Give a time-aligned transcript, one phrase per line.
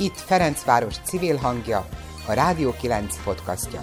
[0.00, 1.88] Itt Ferencváros civil hangja,
[2.28, 3.80] a Rádió 9 podcastja.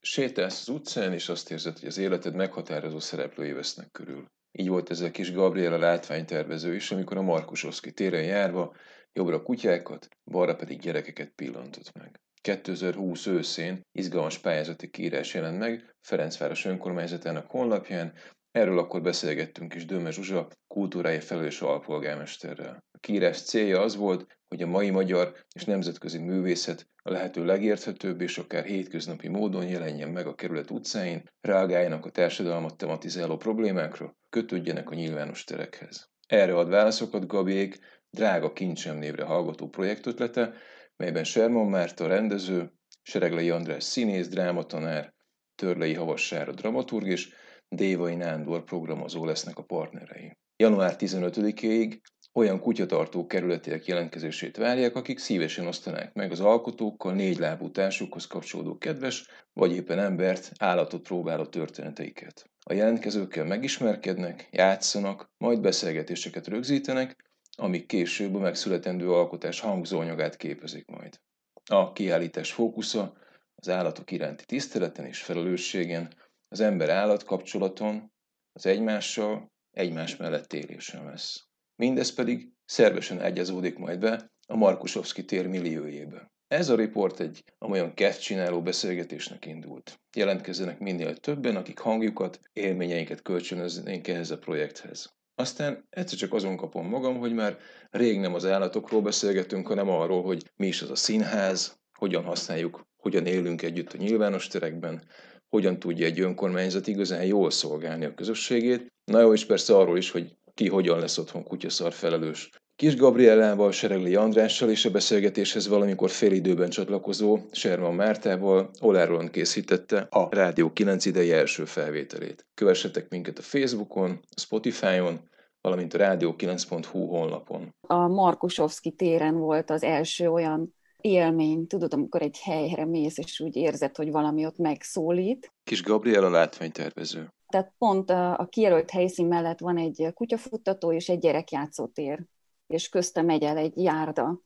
[0.00, 4.24] Sétálsz az utcán, és azt érzed, hogy az életed meghatározó szereplői vesznek körül.
[4.52, 8.74] Így volt ez a kis Gabriela látványtervező is, amikor a Markusoszki téren járva
[9.12, 12.20] jobbra kutyákat, balra pedig gyerekeket pillantott meg.
[12.40, 18.12] 2020 őszén izgalmas pályázati kiírás jelent meg Ferencváros önkormányzatának honlapján,
[18.52, 22.84] Erről akkor beszélgettünk is Döme Zsuzsa, kultúrája felelős alpolgármesterrel.
[22.92, 28.20] A kiírás célja az volt, hogy a mai magyar és nemzetközi művészet a lehető legérthetőbb
[28.20, 34.90] és akár hétköznapi módon jelenjen meg a kerület utcáin, reagáljanak a társadalmat tematizáló problémákra, kötődjenek
[34.90, 36.10] a nyilvános terekhez.
[36.26, 37.78] Erre ad válaszokat Gabiék
[38.10, 40.52] drága kincsem névre hallgató projektötlete,
[40.96, 45.14] melyben Sermon Márta rendező, Sereglei András színész, drámatanár,
[45.54, 47.32] Törlei Havassára dramaturg és
[47.74, 50.36] Dévai Nándor programozó lesznek a partnerei.
[50.56, 52.00] Január 15-ig
[52.32, 58.78] olyan kutyatartó kerületiek jelentkezését várják, akik szívesen osztanák meg az alkotókkal négy lábú társukhoz kapcsolódó
[58.78, 62.50] kedves, vagy éppen embert, állatot próbáló történeteiket.
[62.62, 67.16] A jelentkezőkkel megismerkednek, játszanak, majd beszélgetéseket rögzítenek,
[67.56, 71.20] amik később a megszületendő alkotás hangzóanyagát képezik majd.
[71.64, 73.16] A kiállítás fókusza
[73.54, 76.14] az állatok iránti tiszteleten és felelősségen,
[76.52, 78.12] az ember-állat kapcsolaton,
[78.52, 81.44] az egymással, egymás mellett élésen lesz.
[81.76, 86.30] Mindez pedig szervesen egyeződik majd be a Markusovszki tér milliójébe.
[86.48, 90.00] Ez a riport egy amolyan csináló beszélgetésnek indult.
[90.16, 95.12] Jelentkezzenek minél többen, akik hangjukat, élményeiket kölcsönöznénk ehhez a projekthez.
[95.34, 97.58] Aztán egyszer csak azon kapom magam, hogy már
[97.90, 102.86] rég nem az állatokról beszélgetünk, hanem arról, hogy mi is az a színház, hogyan használjuk,
[102.96, 105.02] hogyan élünk együtt a nyilvános terekben,
[105.50, 108.86] hogyan tudja egy önkormányzat igazán jól szolgálni a közösségét.
[109.04, 112.50] Na jó, és persze arról is, hogy ki hogyan lesz otthon kutyaszar felelős.
[112.76, 120.34] Kis Gabriellával, Seregli Andrással és a beszélgetéshez valamikor félidőben csatlakozó Serman Mártával Oláron készítette a
[120.34, 122.46] Rádió 9 idei első felvételét.
[122.54, 125.28] Kövessetek minket a Facebookon, Spotify-on,
[125.60, 127.74] valamint a rádió9.hu honlapon.
[127.86, 133.56] A Markusovszki téren volt az első olyan élmény, tudod, amikor egy helyre mész, és úgy
[133.56, 135.52] érzed, hogy valami ott megszólít.
[135.64, 137.32] Kis Gabriela látványtervező.
[137.48, 142.24] Tehát pont a, a kijelölt helyszín mellett van egy kutyafuttató és egy gyerekjátszótér,
[142.66, 144.40] és közte megy el egy járda.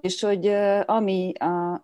[0.00, 0.46] És hogy
[0.84, 1.32] ami,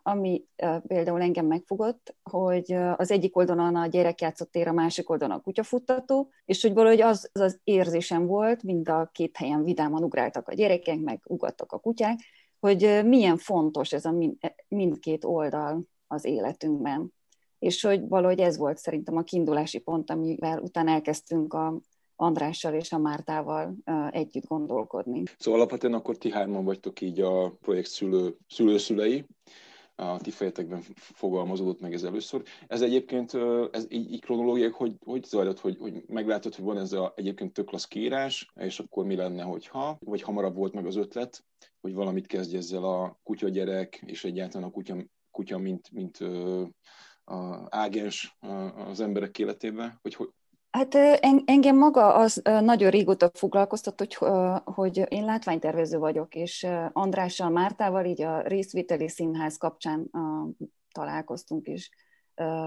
[0.03, 0.45] ami
[0.87, 6.63] például engem megfogott, hogy az egyik oldalon a gyerekjátszótér, a másik oldalon a kutyafuttató, és
[6.63, 11.01] hogy valahogy az, az az érzésem volt, mind a két helyen vidáman ugráltak a gyerekek,
[11.01, 12.19] meg ugattak a kutyák,
[12.65, 17.13] hogy milyen fontos ez a e, mindkét oldal az életünkben.
[17.59, 21.81] És hogy valahogy ez volt szerintem a kiindulási pont, amivel utána elkezdtünk a
[22.17, 23.75] Andrással és a Mártával
[24.11, 25.23] együtt gondolkodni.
[25.39, 29.25] Szóval alapvetően akkor ti hárman vagytok így a projekt szülő, szülőszülei,
[29.97, 32.43] a ti fejetekben fogalmazódott meg ez először.
[32.67, 33.33] Ez egyébként,
[33.71, 37.53] ez így, így kronológiák, hogy, hogy zajlott, hogy, hogy meglátod, hogy van ez a egyébként
[37.53, 41.45] tök klassz kiírás, és akkor mi lenne, hogyha, vagy hamarabb volt meg az ötlet,
[41.81, 44.97] hogy valamit kezdj ezzel a kutyagyerek, és egyáltalán a kutya,
[45.31, 46.19] kutya mint, mint
[47.25, 48.37] a ágens
[48.77, 50.31] az emberek életében, hogy, hogy
[50.75, 50.95] Hát
[51.45, 54.15] engem maga az nagyon régóta foglalkoztat, hogy,
[54.65, 60.11] hogy én látványtervező vagyok, és Andrással, Mártával így a részvételi színház kapcsán
[60.93, 61.91] találkoztunk és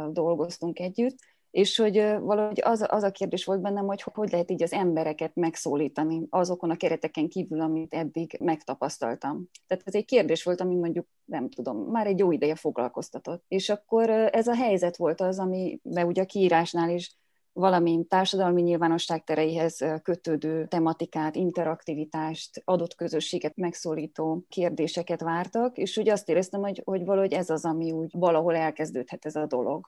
[0.09, 1.17] dolgoztunk együtt,
[1.51, 5.35] és hogy valahogy az, az a kérdés volt bennem, hogy hogy lehet így az embereket
[5.35, 9.49] megszólítani azokon a kereteken kívül, amit eddig megtapasztaltam.
[9.67, 13.43] Tehát ez egy kérdés volt, ami mondjuk, nem tudom, már egy jó ideje foglalkoztatott.
[13.47, 17.17] És akkor ez a helyzet volt az, ami be ugye a kiírásnál is
[17.57, 26.29] valamint társadalmi nyilvánosság tereihez kötődő tematikát, interaktivitást, adott közösséget megszólító kérdéseket vártak, és úgy azt
[26.29, 29.85] éreztem, hogy, hogy valahogy ez az, ami úgy valahol elkezdődhet ez a dolog.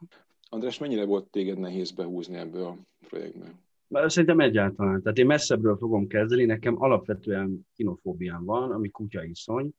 [0.50, 3.52] András, mennyire volt téged nehéz behúzni ebbe a projektbe?
[3.90, 5.02] Szerintem egyáltalán.
[5.02, 6.46] Tehát én messzebbről fogom kezdeni.
[6.46, 9.70] Nekem alapvetően kinofóbiám van, ami kutyaiszony,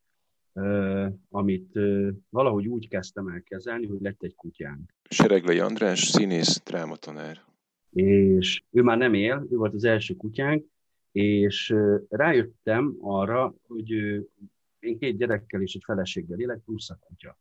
[1.30, 1.78] amit
[2.28, 4.94] valahogy úgy kezdtem el kezelni, hogy lett egy kutyánk.
[5.08, 7.48] Sereglei András, színész, drámatanár
[7.90, 10.64] és ő már nem él, ő volt az első kutyánk,
[11.12, 11.74] és
[12.08, 13.90] rájöttem arra, hogy
[14.78, 17.38] én két gyerekkel és egy feleséggel élek, plusz a kutya.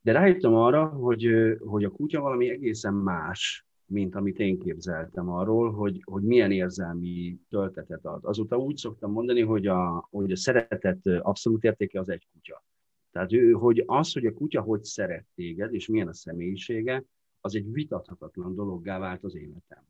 [0.00, 1.28] De rájöttem arra, hogy,
[1.58, 7.38] hogy a kutya valami egészen más, mint amit én képzeltem arról, hogy, hogy milyen érzelmi
[7.48, 8.24] töltetet ad.
[8.24, 12.64] Azóta úgy szoktam mondani, hogy a, hogy a szeretet abszolút értéke az egy kutya.
[13.10, 17.04] Tehát ő, hogy az, hogy a kutya hogy szeret téged, és milyen a személyisége,
[17.46, 19.82] az egy vitathatatlan dologgá vált az életem.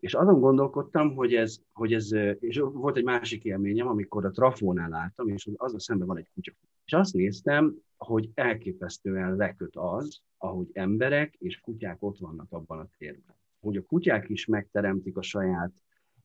[0.00, 4.94] És azon gondolkodtam, hogy ez, hogy ez, és volt egy másik élményem, amikor a trafónál
[4.94, 6.52] álltam, és az a szemben van egy kutya.
[6.84, 12.88] És azt néztem, hogy elképesztően leköt az, ahogy emberek és kutyák ott vannak abban a
[12.98, 13.36] térben.
[13.60, 15.72] Hogy a kutyák is megteremtik a saját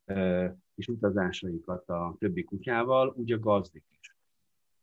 [0.06, 0.45] uh,
[0.75, 4.15] és utazásaikat a többi kutyával, úgy a gazdik is.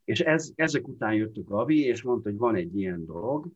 [0.05, 3.53] És ez, ezek után jött a Gabi, és mondta, hogy van egy ilyen dolog,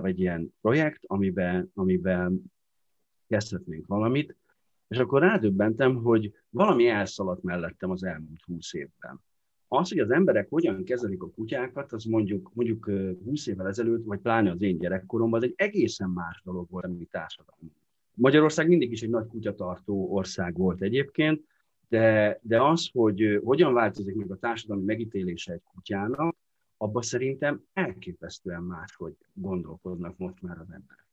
[0.00, 2.42] vagy ilyen projekt, amiben, amiben
[3.28, 4.36] kezdhetnénk valamit,
[4.88, 9.20] és akkor rádöbbentem, hogy valami elszaladt mellettem az elmúlt húsz évben.
[9.68, 12.90] Az, hogy az emberek hogyan kezelik a kutyákat, az mondjuk, mondjuk
[13.24, 17.10] 20 évvel ezelőtt, vagy pláne az én gyerekkoromban, az egy egészen más dolog volt, mint
[17.10, 17.72] társadalom.
[18.14, 21.44] Magyarország mindig is egy nagy kutyatartó ország volt egyébként,
[21.88, 26.36] de, de az, hogy hogyan változik meg a társadalmi megítélése egy kutyának,
[26.82, 31.06] abban szerintem elképesztően máshogy gondolkodnak most már az emberek.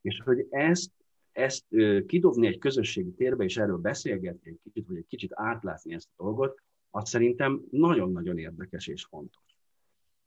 [0.00, 0.90] És hogy ezt
[1.34, 1.64] ezt
[2.06, 6.22] kidobni egy közösségi térbe, és erről beszélgetni egy kicsit, vagy egy kicsit átlátni ezt a
[6.22, 9.42] dolgot, az szerintem nagyon-nagyon érdekes és fontos.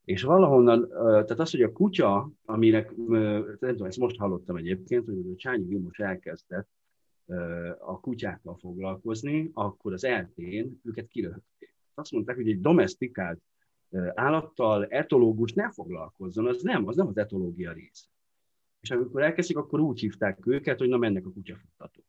[0.03, 5.18] És valahonnan, tehát az, hogy a kutya, aminek, nem tudom, ezt most hallottam egyébként, hogy
[5.18, 6.69] a Csányi Vilmos elkezdett
[7.80, 11.73] a kutyákkal foglalkozni, akkor az eltén őket kiröhögték.
[11.94, 13.41] Azt mondták, hogy egy domestikált
[14.15, 18.05] állattal etológus ne foglalkozzon, az nem, az nem az etológia része.
[18.79, 22.03] És amikor elkezdik, akkor úgy hívták őket, hogy na mennek a kutyafuttató.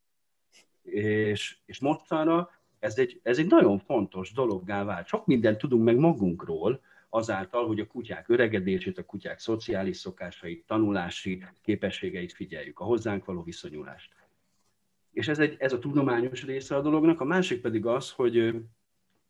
[0.83, 5.07] És, és mostanra ez egy, ez egy nagyon fontos dologgá vált.
[5.07, 11.45] Sok mindent tudunk meg magunkról, azáltal, hogy a kutyák öregedését, a kutyák szociális szokásait, tanulási
[11.63, 14.13] képességeit figyeljük, a hozzánk való viszonyulást.
[15.13, 17.21] És ez, egy, ez a tudományos része a dolognak.
[17.21, 18.55] A másik pedig az, hogy,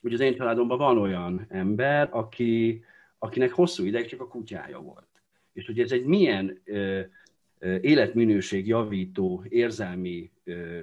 [0.00, 2.84] hogy az én családomban van olyan ember, aki,
[3.18, 5.06] akinek hosszú ideig csak a kutyája volt.
[5.52, 6.62] És hogy ez egy milyen
[7.80, 10.30] életminőség javító érzelmi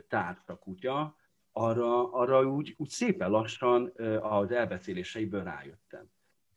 [0.08, 1.16] tárca kutya,
[1.52, 6.10] arra, arra úgy, úgy szépen lassan az elbeszéléseiből rájöttem.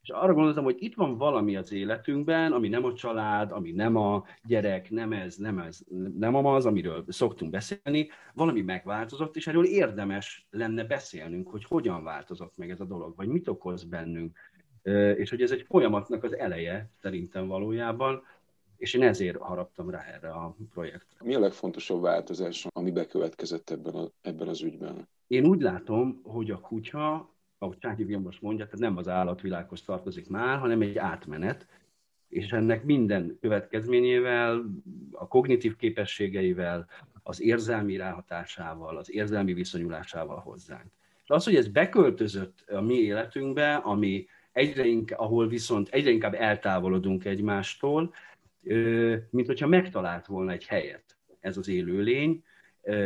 [0.09, 3.97] És arra gondoltam, hogy itt van valami az életünkben, ami nem a család, ami nem
[3.97, 5.81] a gyerek, nem ez, nem ez,
[6.19, 12.57] nem az, amiről szoktunk beszélni, valami megváltozott, és erről érdemes lenne beszélnünk, hogy hogyan változott
[12.57, 14.39] meg ez a dolog, vagy mit okoz bennünk,
[15.17, 18.23] és hogy ez egy folyamatnak az eleje szerintem valójában,
[18.77, 21.19] és én ezért haraptam rá erre a projektre.
[21.25, 25.09] Mi a legfontosabb változás, ami bekövetkezett ebben, a, ebben az ügyben?
[25.27, 30.29] Én úgy látom, hogy a kutya, ahogy Csáki most mondja, tehát nem az állatvilághoz tartozik
[30.29, 31.67] már, hanem egy átmenet,
[32.29, 34.65] és ennek minden következményével,
[35.13, 36.89] a kognitív képességeivel,
[37.23, 40.91] az érzelmi ráhatásával, az érzelmi viszonyulásával hozzánk.
[41.23, 46.35] És az, hogy ez beköltözött a mi életünkbe, ami egyre inkább, ahol viszont egyre inkább
[46.35, 48.15] eltávolodunk egymástól,
[49.31, 52.45] mint hogyha megtalált volna egy helyet ez az élőlény,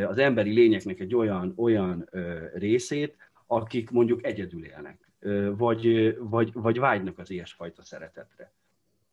[0.08, 2.08] az emberi lényeknek egy olyan, olyan
[2.54, 3.16] részét,
[3.52, 5.08] akik mondjuk egyedül élnek,
[5.56, 8.52] vagy, vagy, vagy vágynak az ilyesfajta szeretetre.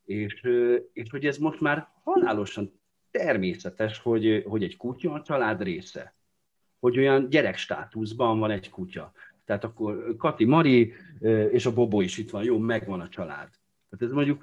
[0.05, 0.49] És,
[0.93, 2.79] és hogy ez most már halálosan
[3.11, 6.13] természetes, hogy, hogy egy kutya a család része.
[6.79, 9.11] Hogy olyan gyerekstátuszban van egy kutya.
[9.45, 10.93] Tehát akkor Kati Mari
[11.51, 13.49] és a Bobó is itt van, jó, megvan a család.
[13.89, 14.41] Tehát ez mondjuk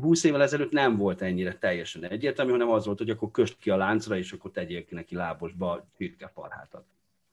[0.00, 3.70] 20 évvel ezelőtt nem volt ennyire teljesen egyértelmű, hanem az volt, hogy akkor köst ki
[3.70, 6.84] a láncra, és akkor tegyél ki neki lábosba csirkefarhátat.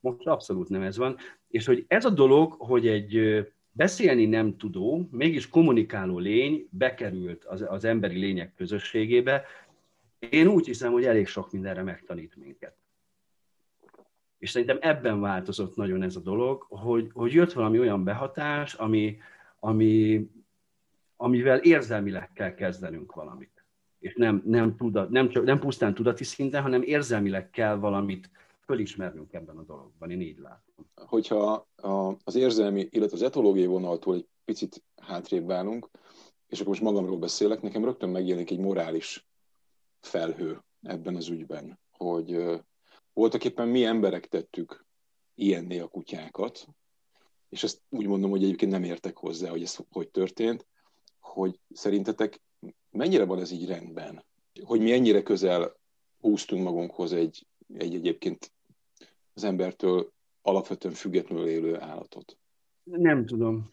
[0.01, 1.17] Most abszolút nem ez van.
[1.47, 7.65] És hogy ez a dolog, hogy egy beszélni nem tudó, mégis kommunikáló lény bekerült az,
[7.67, 9.45] az emberi lények közösségébe,
[10.29, 12.75] én úgy hiszem, hogy elég sok mindenre megtanít minket.
[14.37, 19.17] És szerintem ebben változott nagyon ez a dolog, hogy, hogy jött valami olyan behatás, ami,
[19.59, 20.27] ami
[21.21, 23.63] amivel érzelmileg kell kezdenünk valamit.
[23.99, 28.29] És nem, nem, tudat, nem, csak, nem pusztán tudati szinten, hanem érzelmileg kell valamit
[28.71, 30.11] fölismernünk ebben a dologban.
[30.11, 30.85] Én így látom.
[30.95, 31.67] Hogyha
[32.23, 35.89] az érzelmi, illetve az etológiai vonaltól egy picit hátrébb válunk,
[36.47, 39.27] és akkor most magamról beszélek, nekem rögtön megjelenik egy morális
[39.99, 42.59] felhő ebben az ügyben, hogy
[43.13, 44.85] voltak éppen mi emberek tettük
[45.35, 46.67] ilyenné a kutyákat,
[47.49, 50.67] és ezt úgy mondom, hogy egyébként nem értek hozzá, hogy ez hogy történt,
[51.19, 52.41] hogy szerintetek
[52.89, 54.25] mennyire van ez így rendben?
[54.63, 55.79] Hogy mi ennyire közel
[56.19, 57.47] húztunk magunkhoz egy,
[57.77, 58.51] egy egyébként
[59.33, 60.11] az embertől
[60.41, 62.37] alapvetően függetlenül élő állatot?
[62.83, 63.71] Nem tudom.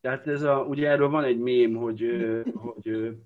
[0.00, 2.04] Tehát ez a, ugye erről van egy mém, hogy,
[2.54, 3.16] hogy,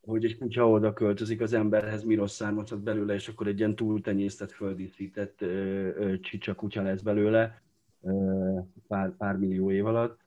[0.00, 3.76] hogy egy kutya oda költözik az emberhez, mi rossz származhat belőle, és akkor egy ilyen
[3.76, 5.44] túltenyésztett, földíszített
[6.20, 7.62] csicsa kutya lesz belőle
[8.88, 10.20] pár, pár millió év alatt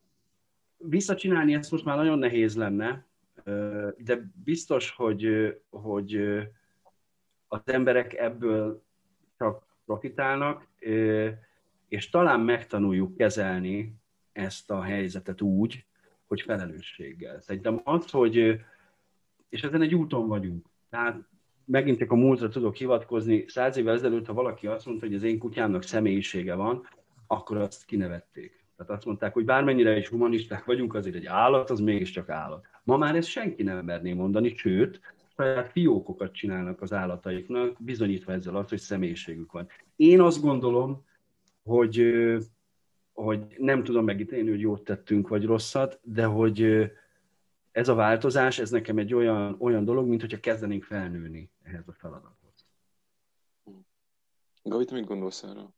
[0.78, 3.06] visszacsinálni ezt most már nagyon nehéz lenne,
[3.98, 6.16] de biztos, hogy, hogy
[7.48, 8.84] az emberek ebből
[9.38, 10.68] csak profitálnak,
[11.88, 13.94] és talán megtanuljuk kezelni
[14.32, 15.86] ezt a helyzetet úgy,
[16.28, 17.42] hogy felelősséggel.
[17.42, 18.60] Szerintem az, hogy,
[19.50, 21.18] és ezen egy úton vagyunk, tehát
[21.66, 25.24] megint csak a múltra tudok hivatkozni, száz évvel ezelőtt, ha valaki azt mondta, hogy az
[25.24, 26.88] én kutyámnak személyisége van,
[27.28, 28.64] akkor azt kinevették.
[28.78, 32.66] Tehát azt mondták, hogy bármennyire is humanisták vagyunk, azért egy állat, az mégiscsak állat.
[32.84, 35.00] Ma már ezt senki nem merné mondani, sőt,
[35.36, 39.68] saját fiókokat csinálnak az állataiknak, bizonyítva ezzel azt, hogy személyiségük van.
[39.96, 41.06] Én azt gondolom,
[41.64, 42.14] hogy,
[43.14, 46.90] hogy nem tudom megítélni, hogy jót tettünk, vagy rosszat, de hogy
[47.72, 51.94] ez a változás, ez nekem egy olyan, olyan dolog, mint hogyha kezdenénk felnőni ehhez a
[51.94, 52.66] feladathoz.
[54.64, 55.74] Gabi, te mit gondolsz erről?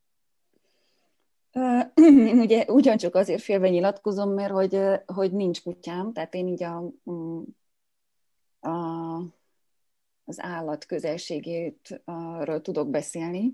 [2.30, 6.92] Én ugye ugyancsak azért félve nyilatkozom, mert hogy, hogy nincs kutyám, tehát én így a,
[7.10, 7.42] mm,
[8.60, 9.18] a,
[10.28, 13.52] az állat közelségéről tudok beszélni.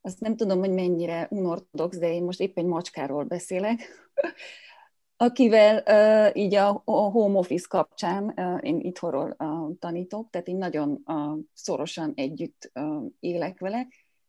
[0.00, 3.80] Azt nem tudom, hogy mennyire unortodox, de én most éppen egy macskáról beszélek,
[5.16, 10.56] akivel uh, így a, a home office kapcsán uh, én itthonról uh, tanítok, tehát én
[10.56, 13.86] nagyon uh, szorosan együtt uh, élek vele,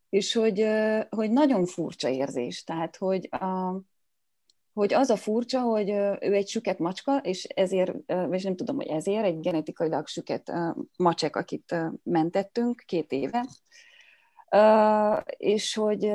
[0.10, 0.66] és hogy,
[1.10, 3.82] hogy nagyon furcsa érzés, tehát hogy, a,
[4.78, 7.94] hogy az a furcsa, hogy ő egy süket macska, és ezért,
[8.32, 10.52] és nem tudom, hogy ezért, egy genetikailag süket
[10.98, 13.46] macsek, akit mentettünk két éve,
[15.38, 16.12] és hogy,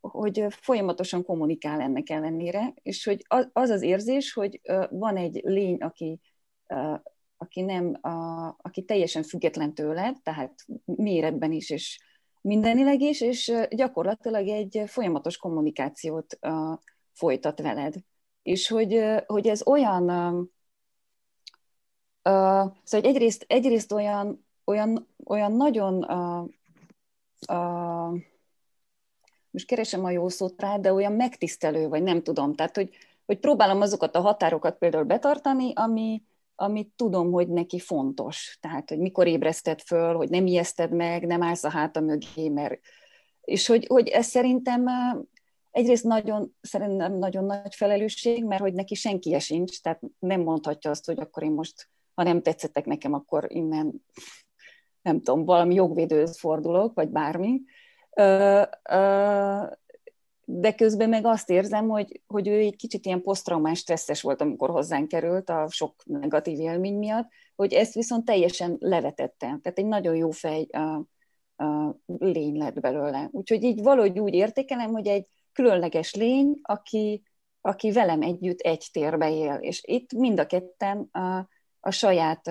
[0.00, 6.20] hogy folyamatosan kommunikál ennek ellenére, és hogy az az érzés, hogy van egy lény, aki,
[7.36, 7.98] aki nem,
[8.62, 10.54] aki teljesen független tőled, tehát
[10.84, 12.00] méretben is, és
[12.40, 16.78] mindenileg is, és gyakorlatilag egy folyamatos kommunikációt uh,
[17.14, 17.94] folytat veled.
[18.42, 20.10] És hogy, hogy ez olyan,
[22.22, 26.48] uh, szóval egyrészt, egyrészt olyan, olyan, olyan nagyon uh,
[27.48, 28.20] uh,
[29.54, 32.54] most keresem a jó szót rá, de olyan megtisztelő, vagy nem tudom.
[32.54, 32.90] Tehát, hogy,
[33.26, 36.22] hogy próbálom azokat a határokat például betartani, ami,
[36.54, 38.58] amit tudom, hogy neki fontos.
[38.60, 42.80] Tehát, hogy mikor ébreszted föl, hogy nem ijeszted meg, nem állsz a háta mögé, mert...
[43.40, 44.84] És hogy, hogy ez szerintem
[45.74, 51.06] egyrészt nagyon, szerintem nagyon nagy felelősség, mert hogy neki senki sincs, tehát nem mondhatja azt,
[51.06, 54.04] hogy akkor én most, ha nem tetszettek nekem, akkor innen,
[55.02, 57.62] nem tudom, valami jogvédőhöz fordulok, vagy bármi
[60.44, 64.70] de közben meg azt érzem, hogy, hogy ő egy kicsit ilyen posztraumás stresszes volt, amikor
[64.70, 69.60] hozzánk került a sok negatív élmény miatt, hogy ezt viszont teljesen levetettem.
[69.60, 71.06] Tehát egy nagyon jó fej a,
[71.64, 73.28] a lény lett belőle.
[73.32, 77.22] Úgyhogy így valahogy úgy értékelem, hogy egy különleges lény, aki,
[77.60, 79.54] aki velem együtt egy térbe él.
[79.54, 81.48] És itt mind a ketten a,
[81.80, 82.50] a saját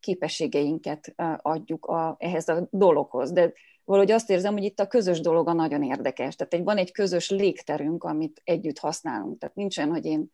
[0.00, 3.32] képességeinket adjuk a, ehhez a dologhoz.
[3.32, 3.52] De
[3.84, 6.36] valahogy azt érzem, hogy itt a közös dolog a nagyon érdekes.
[6.36, 9.38] Tehát egy, van egy közös légterünk, amit együtt használunk.
[9.38, 10.30] Tehát nincsen, hogy én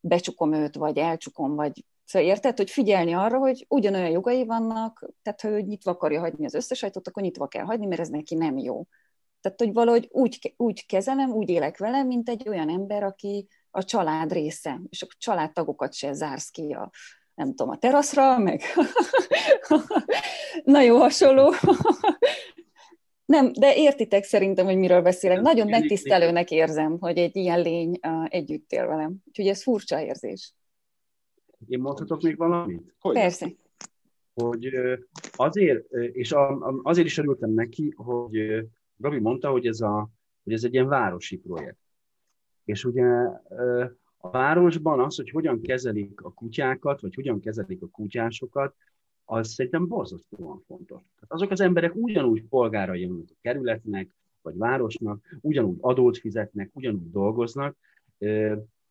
[0.00, 5.40] becsukom őt, vagy elcsukom, vagy Szóval érted, hogy figyelni arra, hogy ugyanolyan jogai vannak, tehát
[5.40, 8.34] ha ő nyitva akarja hagyni az összes ajtót, akkor nyitva kell hagyni, mert ez neki
[8.34, 8.86] nem jó.
[9.44, 13.84] Tehát, hogy valahogy úgy, úgy kezelem, úgy élek vele, mint egy olyan ember, aki a
[13.84, 16.90] család része, és a családtagokat se zársz ki a,
[17.34, 18.62] nem tudom, a teraszra, meg
[20.64, 21.52] na jó, hasonló
[23.34, 25.40] nem, de értitek szerintem, hogy miről beszélek.
[25.40, 27.98] Nagyon megtisztelőnek érzem, hogy egy ilyen lény
[28.28, 29.16] együtt él velem.
[29.24, 30.54] Úgyhogy ez furcsa érzés.
[31.68, 32.94] Én mondhatok még valamit?
[33.00, 33.14] Hogy?
[33.14, 33.52] Persze.
[34.34, 34.68] Hogy
[35.32, 36.34] azért, és
[36.82, 40.08] azért is örültem neki, hogy Gabi mondta, hogy ez, a,
[40.44, 41.78] hogy ez egy ilyen városi projekt.
[42.64, 43.04] És ugye
[44.16, 48.74] a városban az, hogy hogyan kezelik a kutyákat, vagy hogyan kezelik a kutyásokat,
[49.24, 51.02] az szerintem borzasztóan fontos.
[51.14, 57.10] Tehát azok az emberek ugyanúgy polgárai jönnek a kerületnek, vagy városnak, ugyanúgy adót fizetnek, ugyanúgy
[57.10, 57.76] dolgoznak,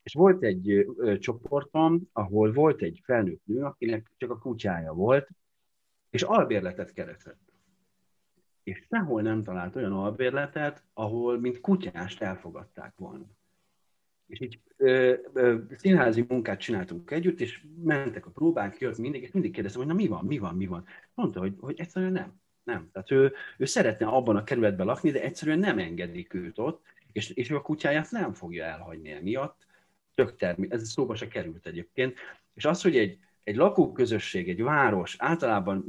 [0.04, 0.88] és volt egy
[1.20, 5.30] csoportom, ahol volt egy felnőtt nő, akinek csak a kutyája volt,
[6.10, 7.53] és albérletet keresett.
[8.64, 13.26] És sehol nem talált olyan albérletet, ahol mint kutyást elfogadták volna.
[14.28, 19.32] És így ö, ö, színházi munkát csináltunk együtt, és mentek a próbák, jött mindig, és
[19.32, 20.86] mindig kérdeztem, hogy na mi van, mi van, mi van.
[21.14, 22.42] Mondta, hogy, hogy egyszerűen nem.
[22.64, 22.90] Nem.
[22.92, 27.30] Tehát ő, ő szeretne abban a kerületben lakni, de egyszerűen nem engedik őt ott, és,
[27.30, 29.66] és ő a kutyáját nem fogja elhagyni emiatt.
[30.16, 32.18] Tök termi, ez szóba se került egyébként.
[32.54, 35.86] És az, hogy egy, egy lakóközösség, egy város, általában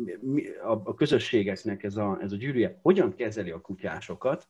[0.65, 4.49] a, közösségeknek ez a, ez a gyűrűje hogyan kezeli a kutyásokat,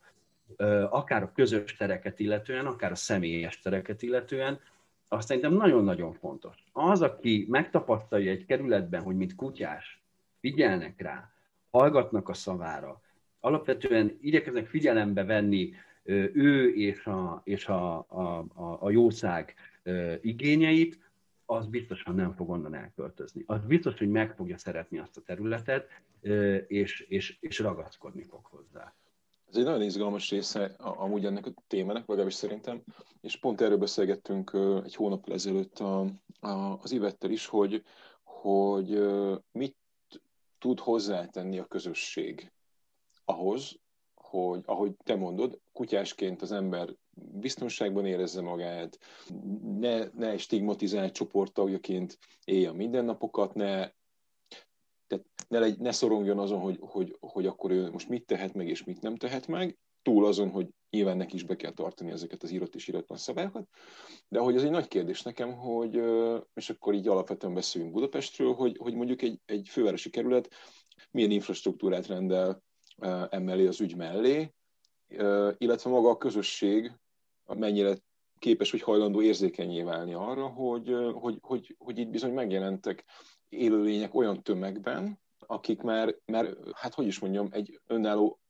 [0.90, 4.61] akár a közös tereket illetően, akár a személyes tereket illetően,
[5.08, 6.54] azt szerintem nagyon-nagyon fontos.
[6.73, 10.02] Az, aki megtapasztalja egy kerületben, hogy mint kutyás
[10.40, 11.30] figyelnek rá,
[11.70, 13.00] hallgatnak a szavára,
[13.40, 15.73] alapvetően igyekeznek figyelembe venni
[16.32, 18.46] ő és a, és a, a,
[18.80, 19.54] a jószág
[20.20, 20.99] igényeit,
[21.46, 23.42] az biztosan nem fog onnan elköltözni.
[23.46, 25.88] Az biztos, hogy meg fogja szeretni azt a területet,
[26.66, 28.94] és, és, és ragaszkodni fog hozzá.
[29.48, 32.82] Ez egy nagyon izgalmas része amúgy ennek a témának, legalábbis szerintem,
[33.20, 36.00] és pont erről beszélgettünk egy hónap ezelőtt a,
[36.40, 37.82] a, az Ivettel is, hogy,
[38.22, 39.08] hogy
[39.52, 39.76] mit
[40.58, 42.52] tud hozzátenni a közösség
[43.24, 43.78] ahhoz,
[44.14, 48.99] hogy ahogy te mondod, kutyásként az ember biztonságban érezze magát,
[49.78, 53.90] ne, ne stigmatizált csoporttagjaként élje a mindennapokat, ne,
[55.06, 58.68] tehát ne, legy, ne szorongjon azon, hogy, hogy, hogy akkor ő most mit tehet meg
[58.68, 62.42] és mit nem tehet meg, túl azon, hogy nyilván neki is be kell tartani ezeket
[62.42, 63.68] az írott és íratlan szabályokat,
[64.28, 66.02] de hogy ez egy nagy kérdés nekem, hogy,
[66.54, 70.49] és akkor így alapvetően beszéljünk Budapestről, hogy, hogy mondjuk egy, egy fővárosi kerület
[71.11, 72.62] milyen infrastruktúrát rendel
[73.30, 74.52] emellé az ügy mellé,
[75.59, 76.92] illetve maga a közösség
[77.46, 77.96] mennyire
[78.38, 83.04] képes vagy hajlandó érzékenyé válni arra, hogy, hogy, hogy, hogy itt bizony megjelentek
[83.48, 88.40] élőlények olyan tömegben, akik már, már, hát hogy is mondjam, egy önálló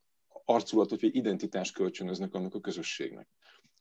[0.45, 3.29] arculatot vagy identitást kölcsönöznek annak a közösségnek.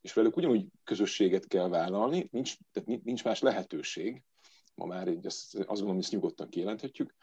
[0.00, 4.22] És velük ugyanúgy közösséget kell vállalni, nincs, tehát nincs más lehetőség,
[4.74, 7.14] ma már így azt, azt gondolom, hogy ezt nyugodtan kijelenthetjük,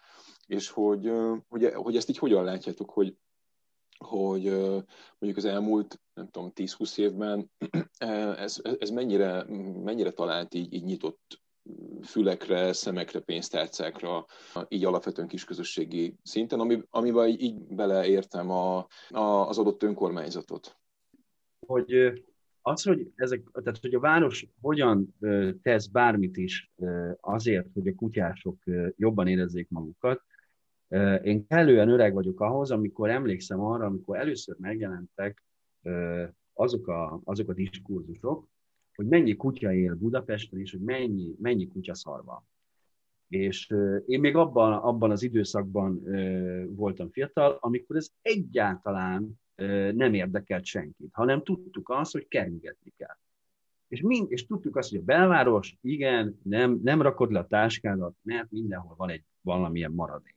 [0.46, 1.12] és hogy,
[1.50, 3.18] hogy, hogy ezt így hogyan látjátok, hogy,
[4.04, 4.44] hogy
[5.20, 7.52] mondjuk az elmúlt, nem tudom, 10-20 évben
[8.38, 9.46] ez, ez mennyire,
[9.84, 11.42] mennyire talált így, így nyitott
[12.04, 14.26] fülekre, szemekre, pénztárcákra,
[14.68, 18.78] így alapvetően kisközösségi szinten, ami, amiben így beleértem a,
[19.10, 20.78] a, az adott önkormányzatot.
[21.68, 22.14] Hogy
[22.62, 25.16] az, hogy, ezek, tehát, hogy a város hogyan
[25.62, 26.72] tesz bármit is
[27.20, 28.58] azért, hogy a kutyások
[28.96, 30.22] jobban érezzék magukat,
[31.24, 35.44] én kellően öreg vagyok ahhoz, amikor emlékszem arra, amikor először megjelentek
[36.54, 38.48] azok a, azok a diskurzusok,
[38.96, 42.46] hogy mennyi kutya él Budapesten, és hogy mennyi, mennyi kutya szarva.
[43.28, 43.74] És
[44.06, 46.04] én még abban, abban az időszakban
[46.76, 49.40] voltam fiatal, amikor ez egyáltalán
[49.94, 53.18] nem érdekelt senkit, hanem tudtuk azt, hogy keringetni kell.
[53.88, 58.16] És, mind, és tudtuk azt, hogy a belváros, igen, nem, nem rakod le a táskádat,
[58.22, 60.36] mert mindenhol van egy valamilyen maradék.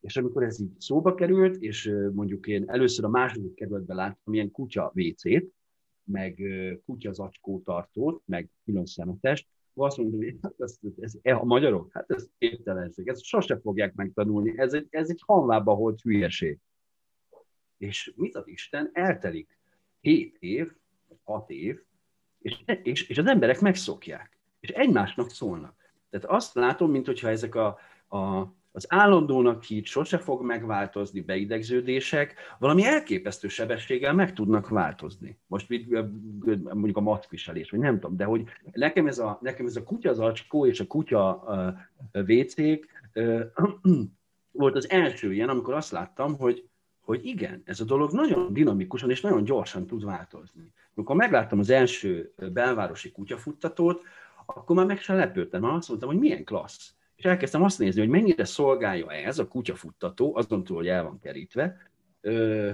[0.00, 4.50] És amikor ez így szóba került, és mondjuk én először a második kerületben láttam ilyen
[4.50, 5.52] kutya WC-t,
[6.04, 6.42] meg
[6.84, 7.30] kutya
[7.64, 12.28] tartót, meg külön szemetest, azt mondom, hogy hát ez, ez, ez, a magyarok, hát ez
[12.38, 16.58] képtelenség, ezt sose fogják megtanulni, ez egy, ez egy hanvába volt hülyeség.
[17.78, 19.58] És mit az Isten, eltelik
[20.00, 20.72] 7 év,
[21.22, 21.82] 6 év,
[22.38, 25.76] és, és, és az emberek megszokják, és egymásnak szólnak.
[26.10, 32.84] Tehát azt látom, mintha ezek a, a az állandónak híd sose fog megváltozni beidegződések, valami
[32.84, 35.38] elképesztő sebességgel meg tudnak változni.
[35.46, 35.68] Most
[36.72, 40.12] mondjuk a matviselés, vagy nem tudom, de hogy nekem ez a, nekem ez a kutya
[40.12, 41.44] zacskó és a kutya
[42.12, 42.54] wc
[44.52, 46.68] volt az első ilyen, amikor azt láttam, hogy,
[47.00, 50.72] hogy igen, ez a dolog nagyon dinamikusan és nagyon gyorsan tud változni.
[50.94, 54.02] Amikor megláttam az első belvárosi kutyafuttatót,
[54.46, 58.00] akkor már meg sem lepődtem, mert azt mondtam, hogy milyen klassz és elkezdtem azt nézni,
[58.00, 61.76] hogy mennyire szolgálja ez a kutyafuttató, azon túl, hogy el van kerítve,
[62.20, 62.70] ö,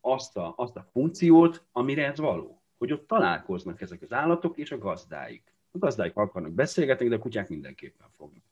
[0.00, 2.62] azt, a, azt a funkciót, amire ez való.
[2.76, 5.54] Hogy ott találkoznak ezek az állatok és a gazdáik.
[5.70, 8.42] A gazdáik akarnak beszélgetni, de a kutyák mindenképpen fognak.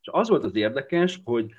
[0.00, 1.50] És az volt az érdekes, hogy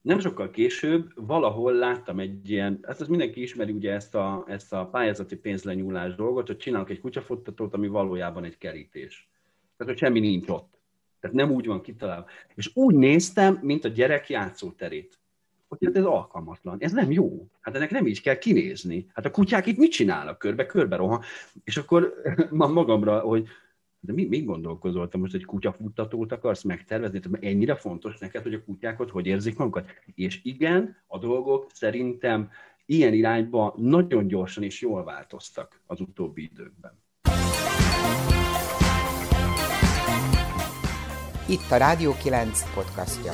[0.00, 4.72] nem sokkal később valahol láttam egy ilyen, ezt az mindenki ismeri ugye ezt a, ezt
[4.72, 9.28] a pályázati pénzlenyúlás dolgot, hogy csinálok egy kutyafuttatót, ami valójában egy kerítés.
[9.76, 10.73] Tehát, hogy semmi nincs ott.
[11.24, 12.26] Tehát nem úgy van kitalálva.
[12.54, 15.18] És úgy néztem, mint a gyerek játszóterét.
[15.68, 17.48] Hogy hát ez alkalmatlan, ez nem jó.
[17.60, 19.06] Hát ennek nem így kell kinézni.
[19.14, 20.38] Hát a kutyák itt mit csinálnak?
[20.38, 21.20] Körbe, körbe rohan.
[21.64, 22.14] És akkor
[22.50, 23.48] ma magamra, hogy
[24.00, 27.20] de mi, mit gondolkozol, te most egy kutyafuttatót akarsz megtervezni?
[27.20, 29.90] Tehát ennyire fontos neked, hogy a kutyákat hogy érzik magukat?
[30.14, 32.50] És igen, a dolgok szerintem
[32.86, 37.03] ilyen irányba nagyon gyorsan és jól változtak az utóbbi időkben.
[41.48, 43.32] Itt a Rádió 9 podcastja.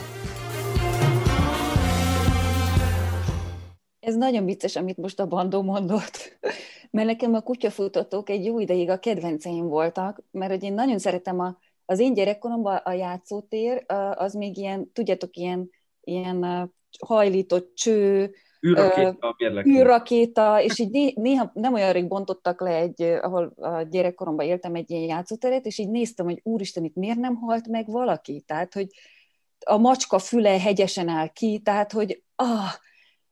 [4.01, 6.38] Ez nagyon vicces, amit most a bandó mondott,
[6.90, 11.40] mert nekem a kutyafutatók egy jó ideig a kedvenceim voltak, mert hogy én nagyon szeretem
[11.40, 15.70] a, az én gyerekkoromban a játszótér, az még ilyen, tudjátok, ilyen,
[16.01, 18.35] ilyen hajlított cső,
[18.66, 24.75] űrrakéta, űrrakéta, és így néha nem olyan rég bontottak le egy, ahol a gyerekkoromban éltem
[24.75, 28.42] egy ilyen játszóteret, és így néztem, hogy úristen, itt miért nem halt meg valaki?
[28.46, 28.87] Tehát, hogy
[29.66, 32.73] a macska füle hegyesen áll ki, tehát, hogy ah,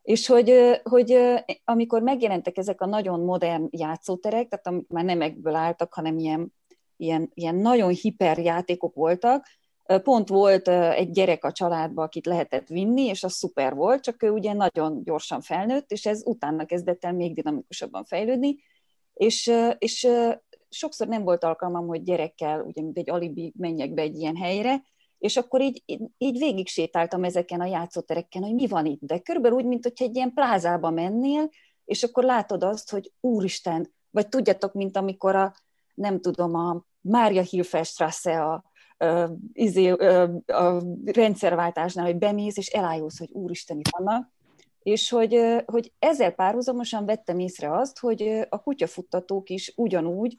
[0.03, 1.19] És hogy, hogy
[1.64, 6.55] amikor megjelentek ezek a nagyon modern játszóterek, tehát már nem ebből álltak, hanem ilyen,
[6.97, 9.47] ilyen, ilyen nagyon hiperjátékok voltak,
[10.03, 14.31] pont volt egy gyerek a családba, akit lehetett vinni, és az szuper volt, csak ő
[14.31, 18.57] ugye nagyon gyorsan felnőtt, és ez utána kezdett el még dinamikusabban fejlődni,
[19.14, 20.09] és, és
[20.68, 24.83] sokszor nem volt alkalmam, hogy gyerekkel, ugye mint egy alibi menjek be egy ilyen helyre,
[25.18, 25.83] és akkor így,
[26.18, 30.05] így végig sétáltam ezeken a játszótereken, hogy mi van itt, de körülbelül úgy, mint hogyha
[30.05, 31.48] egy ilyen plázába mennél,
[31.85, 35.55] és akkor látod azt, hogy úristen, vagy tudjátok, mint amikor a,
[35.94, 38.67] nem tudom, a Mária Hilferstrasse a,
[38.98, 44.30] a, izé, a, a rendszerváltásnál, hogy bemész, és elájulsz, hogy úristen, itt vannak,
[44.82, 50.37] és hogy, hogy ezzel párhuzamosan vettem észre azt, hogy a kutyafuttatók is ugyanúgy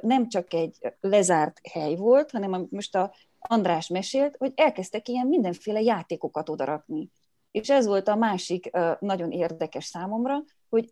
[0.00, 5.80] nem csak egy lezárt hely volt, hanem most a András mesélt, hogy elkezdtek ilyen mindenféle
[5.80, 7.10] játékokat odarakni.
[7.50, 10.90] És ez volt a másik nagyon érdekes számomra, hogy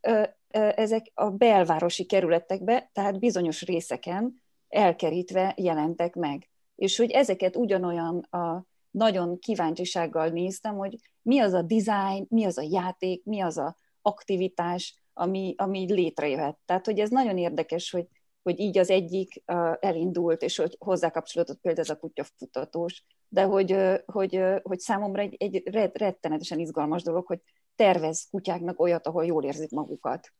[0.75, 6.49] ezek a belvárosi kerületekbe, tehát bizonyos részeken elkerítve jelentek meg.
[6.79, 12.59] És hogy ezeket ugyanolyan a nagyon kíváncsisággal néztem, hogy mi az a design, mi az
[12.59, 16.59] a játék, mi az a aktivitás, ami, ami létrejöhet.
[16.65, 18.07] Tehát, hogy ez nagyon érdekes, hogy
[18.49, 19.43] hogy így az egyik
[19.81, 25.37] elindult, és hogy hozzá kapcsolódott például ez a kutyafutatós, de hogy, hogy, hogy számomra egy,
[25.39, 25.63] egy
[25.93, 27.41] rettenetesen izgalmas dolog, hogy
[27.77, 30.33] tervez kutyáknak olyat, ahol jól érzik magukat.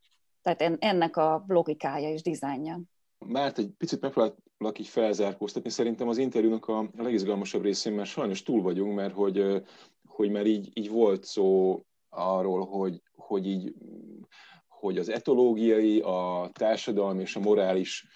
[0.43, 2.81] Tehát ennek a logikája és dizájnja.
[3.27, 5.71] Márt, egy picit megpróbálok így felzárkóztatni.
[5.71, 9.63] Szerintem az interjúnak a legizgalmasabb részén, mert sajnos túl vagyunk, mert hogy,
[10.09, 13.75] hogy már így, így volt szó arról, hogy, hogy így
[14.69, 18.07] hogy az etológiai, a társadalmi és a morális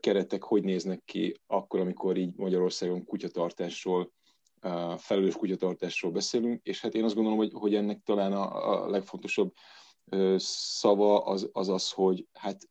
[0.00, 4.12] keretek hogy néznek ki akkor, amikor így Magyarországon kutyatartásról,
[4.96, 9.52] felelős kutyatartásról beszélünk, és hát én azt gondolom, hogy, hogy ennek talán a, a legfontosabb
[10.36, 12.68] szava az, az az, hogy hát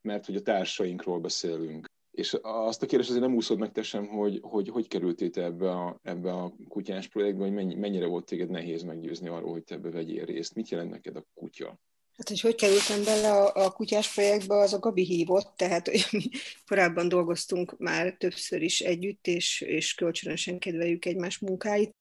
[0.00, 1.86] mert hogy a társainkról beszélünk.
[2.10, 5.42] És azt a kérdést azért nem úszod meg te sem, hogy hogy, hogy kerültél te
[5.42, 9.64] ebbe a, ebbe a kutyás projektbe, hogy mennyi, mennyire volt téged nehéz meggyőzni arról, hogy
[9.64, 10.54] te ebbe vegyél részt.
[10.54, 11.78] Mit jelent neked a kutya?
[12.18, 16.06] Hát, hogy hogy kerültem bele a, a kutyás projektbe, az a Gabi hívott, tehát hogy
[16.12, 16.28] mi
[16.66, 21.96] korábban dolgoztunk már többször is együtt, és, és kölcsönösen kedveljük egymás munkáit.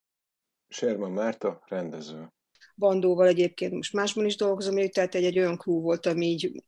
[0.68, 2.32] Sherman Márta, rendező.
[2.76, 6.64] Bandóval egyébként most másban is dolgozom, tehát egy, egy olyan crew volt, ami így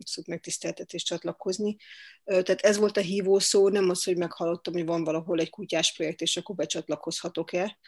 [0.00, 1.76] abszolút megtiszteltetés csatlakozni.
[2.24, 5.94] Tehát ez volt a hívó szó, nem az, hogy meghallottam, hogy van valahol egy kutyás
[5.94, 7.78] projekt, és akkor becsatlakozhatok-e.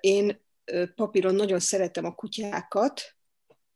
[0.00, 0.40] Én
[0.94, 3.14] papíron nagyon szeretem a kutyákat,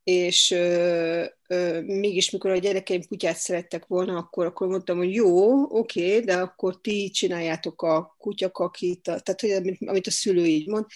[0.04, 5.62] és ö, ö, mégis mikor a gyerekeim kutyát szerettek volna, akkor, akkor mondtam, hogy jó,
[5.78, 10.86] oké, de akkor ti csináljátok a kutyakakit, tehát hogy amit, amit a szülő így mond,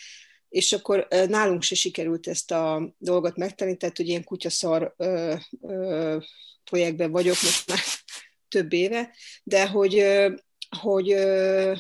[0.49, 6.19] és akkor nálunk se sikerült ezt a dolgot megtenni, tehát hogy ilyen kutyaszar ö, ö,
[6.65, 7.79] projektben vagyok most már
[8.49, 10.05] több éve, de hogy,
[10.81, 11.75] hogy ö,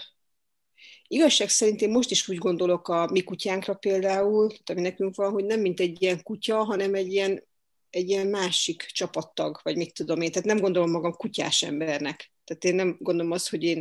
[1.10, 5.44] Igazság szerint én most is úgy gondolok a mi kutyánkra például, ami nekünk van, hogy
[5.44, 7.44] nem mint egy ilyen kutya, hanem egy ilyen,
[7.90, 10.30] egy ilyen másik csapattag, vagy mit tudom én.
[10.30, 12.32] Tehát nem gondolom magam kutyás embernek.
[12.44, 13.76] Tehát én nem gondolom azt, hogy én,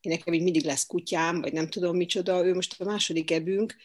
[0.00, 2.46] én nekem így mindig lesz kutyám, vagy nem tudom micsoda.
[2.46, 3.76] Ő most a második ebünk,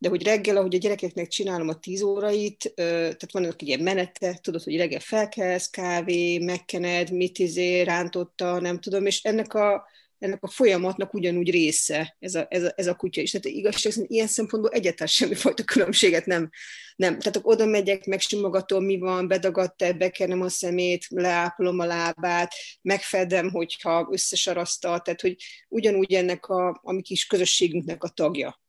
[0.00, 4.38] de hogy reggel, ahogy a gyerekeknek csinálom a tíz órait, tehát van egy ilyen menete,
[4.42, 9.86] tudod, hogy reggel felkelsz, kávé, megkened, mit izé, rántotta, nem tudom, és ennek a,
[10.18, 13.30] ennek a folyamatnak ugyanúgy része ez a, ez a, ez a kutya is.
[13.30, 16.50] Tehát igazság szerint ilyen szempontból egyáltalán semmifajta különbséget nem.
[16.96, 17.18] nem.
[17.18, 24.08] Tehát oda megyek, megsimogatom, mi van, bedagadt-e, bekenem a szemét, leápolom a lábát, megfedem, hogyha
[24.10, 25.36] összesarasztal, tehát hogy
[25.68, 28.60] ugyanúgy ennek a, a mi kis közösségünknek a tagja.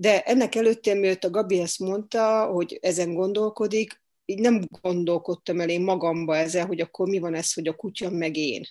[0.00, 5.68] De ennek előtte, mielőtt a Gabi ezt mondta, hogy ezen gondolkodik, így nem gondolkodtam el
[5.68, 8.64] én magamba ezzel, hogy akkor mi van ez, hogy a kutya meg én.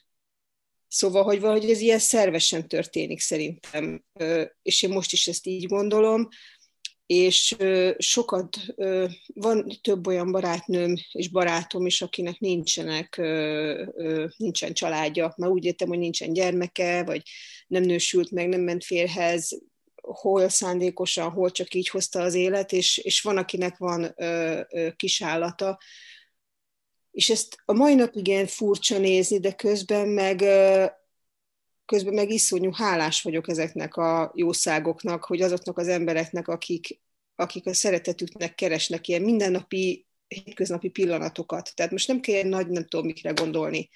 [0.88, 4.04] Szóval, hogy valahogy ez ilyen szervesen történik szerintem,
[4.62, 6.28] és én most is ezt így gondolom,
[7.06, 7.56] és
[7.98, 8.58] sokat,
[9.34, 13.22] van több olyan barátnőm és barátom is, akinek nincsenek,
[14.38, 17.22] nincsen családja, már úgy értem, hogy nincsen gyermeke, vagy
[17.68, 19.62] nem nősült meg, nem ment férhez,
[20.08, 24.16] hol szándékosan, hol csak így hozta az élet, és, és van, akinek van
[24.96, 25.78] kisállata,
[27.12, 30.38] és ezt a mai napig ilyen furcsa nézni, de közben meg,
[31.86, 37.00] közben meg iszonyú hálás vagyok ezeknek a jószágoknak, hogy azoknak az embereknek, akik,
[37.36, 41.72] akik a szeretetüknek keresnek ilyen mindennapi, hétköznapi pillanatokat.
[41.76, 43.90] Tehát most nem kell nagy, nem tudom mikre gondolni.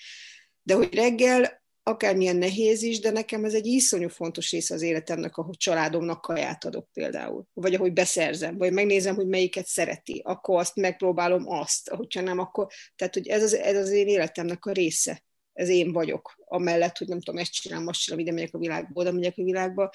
[0.64, 5.38] De hogy reggel akármilyen nehéz is, de nekem ez egy iszonyú fontos része az életemnek,
[5.38, 10.76] ahogy családomnak kaját adok például, vagy ahogy beszerzem, vagy megnézem, hogy melyiket szereti, akkor azt
[10.76, 15.24] megpróbálom azt, hogyha nem, akkor, tehát hogy ez az, ez az én életemnek a része,
[15.54, 19.02] ez én vagyok, amellett, hogy nem tudom, ezt csinálom, azt csinálom, ide megyek a világba,
[19.02, 19.90] oda megyek a világba,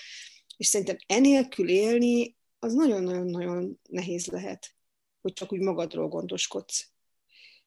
[0.56, 4.74] és szerintem enélkül élni, az nagyon-nagyon-nagyon nehéz lehet,
[5.20, 6.88] hogy csak úgy magadról gondoskodsz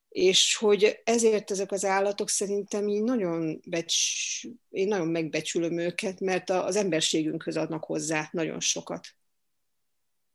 [0.10, 3.96] és hogy ezért ezek az állatok szerintem így nagyon, becs,
[4.70, 9.08] én nagyon megbecsülöm őket, mert az emberségünkhöz adnak hozzá nagyon sokat.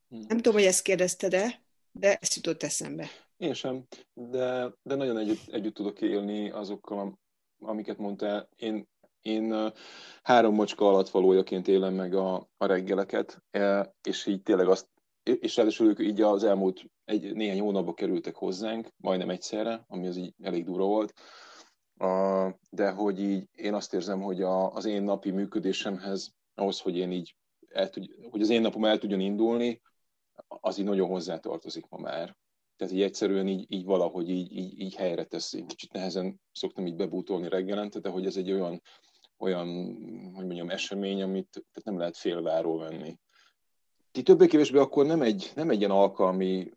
[0.08, 0.24] Hmm.
[0.28, 3.08] Nem tudom, hogy ezt kérdezted-e, de ezt jutott eszembe.
[3.36, 7.18] Én sem, de, de nagyon együtt, együtt tudok élni azokkal,
[7.58, 8.48] amiket mondtál.
[8.56, 8.88] Én,
[9.22, 9.72] én
[10.22, 14.92] három mocska alatt valójaként élem meg a, a reggeleket, e, és így tényleg azt
[15.24, 20.16] és ráadásul ők így az elmúlt egy, néhány hónapban kerültek hozzánk, majdnem egyszerre, ami az
[20.16, 21.12] így elég durva volt.
[22.70, 27.12] De hogy így én azt érzem, hogy a, az én napi működésemhez, ahhoz, hogy én
[27.12, 27.36] így
[27.68, 29.80] el tud, hogy az én napom el tudjon indulni,
[30.46, 32.36] az így nagyon hozzátartozik ma már.
[32.76, 35.64] Tehát így egyszerűen így, így valahogy így, így, így helyre teszi.
[35.66, 38.82] Kicsit nehezen szoktam így bebútolni reggelente, de hogy ez egy olyan,
[39.38, 39.66] olyan
[40.34, 43.18] hogy mondjam, esemény, amit tehát nem lehet félváról venni
[44.14, 46.70] ti többé-kevésbé akkor nem egy, nem egy ilyen alkalmi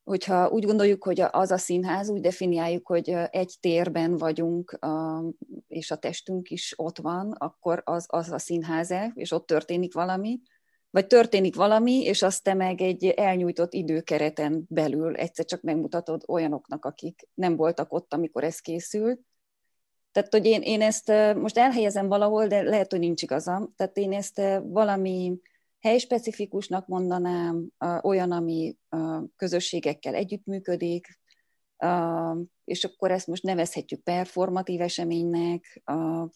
[0.05, 4.79] hogyha úgy gondoljuk, hogy az a színház, úgy definiáljuk, hogy egy térben vagyunk,
[5.69, 10.41] és a testünk is ott van, akkor az, az a színháze, és ott történik valami,
[10.91, 16.85] vagy történik valami, és azt te meg egy elnyújtott időkereten belül egyszer csak megmutatod olyanoknak,
[16.85, 19.21] akik nem voltak ott, amikor ez készült.
[20.13, 23.73] Tehát, hogy én, én ezt most elhelyezem valahol, de lehet, hogy nincs igazam.
[23.77, 25.41] Tehát én ezt valami
[25.83, 27.69] helyspecifikusnak mondanám,
[28.03, 28.77] olyan, ami
[29.37, 31.21] közösségekkel együttműködik,
[32.65, 35.83] és akkor ezt most nevezhetjük performatív eseménynek,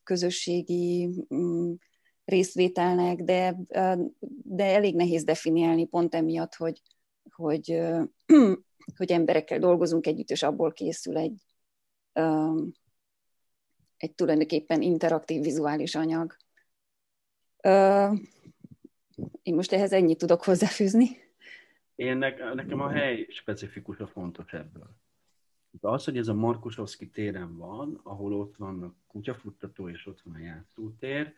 [0.03, 1.73] közösségi mm,
[2.25, 3.57] részvételnek, de,
[4.43, 6.83] de elég nehéz definiálni pont emiatt, hogy,
[7.31, 7.83] hogy,
[8.97, 11.43] hogy emberekkel dolgozunk együtt, és abból készül egy,
[13.97, 16.37] egy tulajdonképpen interaktív vizuális anyag.
[19.43, 21.09] Én most ehhez ennyit tudok hozzáfűzni.
[21.95, 24.97] Én ne, nekem a hely specifikus a fontos ebből.
[25.81, 30.21] De az, hogy ez a Markusovszki téren van, ahol ott van a kutyafuttató és ott
[30.21, 31.35] van a játszótér,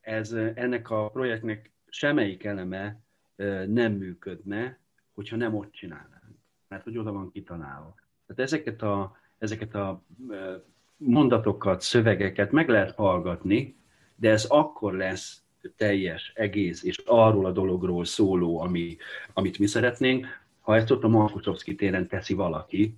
[0.00, 3.00] ez ennek a projektnek semmelyik eleme
[3.66, 4.78] nem működne,
[5.14, 6.38] hogyha nem ott csinálnánk.
[6.68, 7.94] Mert hogy oda van kitalálva.
[8.26, 10.02] Tehát ezeket a, ezeket a
[10.96, 13.76] mondatokat, szövegeket meg lehet hallgatni,
[14.16, 15.42] de ez akkor lesz
[15.76, 18.96] teljes, egész és arról a dologról szóló, ami,
[19.32, 20.26] amit mi szeretnénk,
[20.60, 22.96] ha ezt ott a Markusovszki téren teszi valaki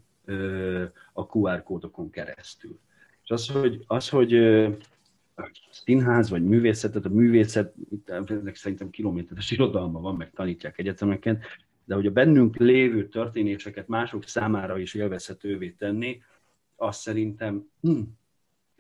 [1.13, 2.79] a QR kódokon keresztül.
[3.25, 4.35] És az, hogy, az, hogy
[5.71, 11.41] színház vagy művészet, tehát a művészet, ennek szerintem kilométeres irodalma van, meg tanítják egyetemeken,
[11.85, 16.23] de hogy a bennünk lévő történéseket mások számára is élvezhetővé tenni,
[16.77, 18.01] azt szerintem hm,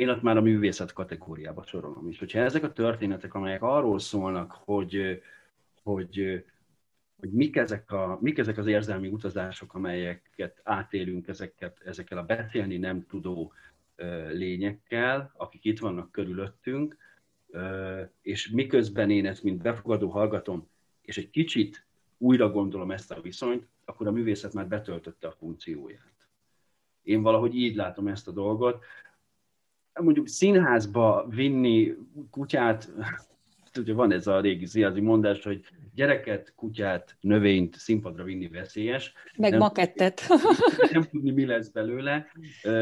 [0.03, 2.19] én ott már a művészet kategóriába sorolom is.
[2.19, 5.23] Hogyha ezek a történetek, amelyek arról szólnak, hogy,
[5.83, 6.45] hogy,
[7.21, 12.77] hogy mik, ezek a, mik ezek az érzelmi utazások, amelyeket átélünk ezeket, ezekkel a beszélni
[12.77, 13.53] nem tudó
[14.33, 16.97] lényekkel, akik itt vannak körülöttünk,
[18.23, 20.69] és miközben én ezt, mint befogadó hallgatom,
[21.03, 21.87] és egy kicsit
[22.19, 26.13] újra gondolom ezt a viszonyt, akkor a művészet már betöltötte a funkcióját.
[27.03, 28.85] Én valahogy így látom ezt a dolgot.
[30.01, 31.95] Mondjuk színházba vinni
[32.31, 32.93] kutyát,
[33.79, 39.13] ugye van ez a régi színházi mondás, hogy gyereket, kutyát, növényt színpadra vinni veszélyes.
[39.37, 40.23] Meg nem, makettet.
[40.93, 42.27] Nem tudni, mi lesz belőle.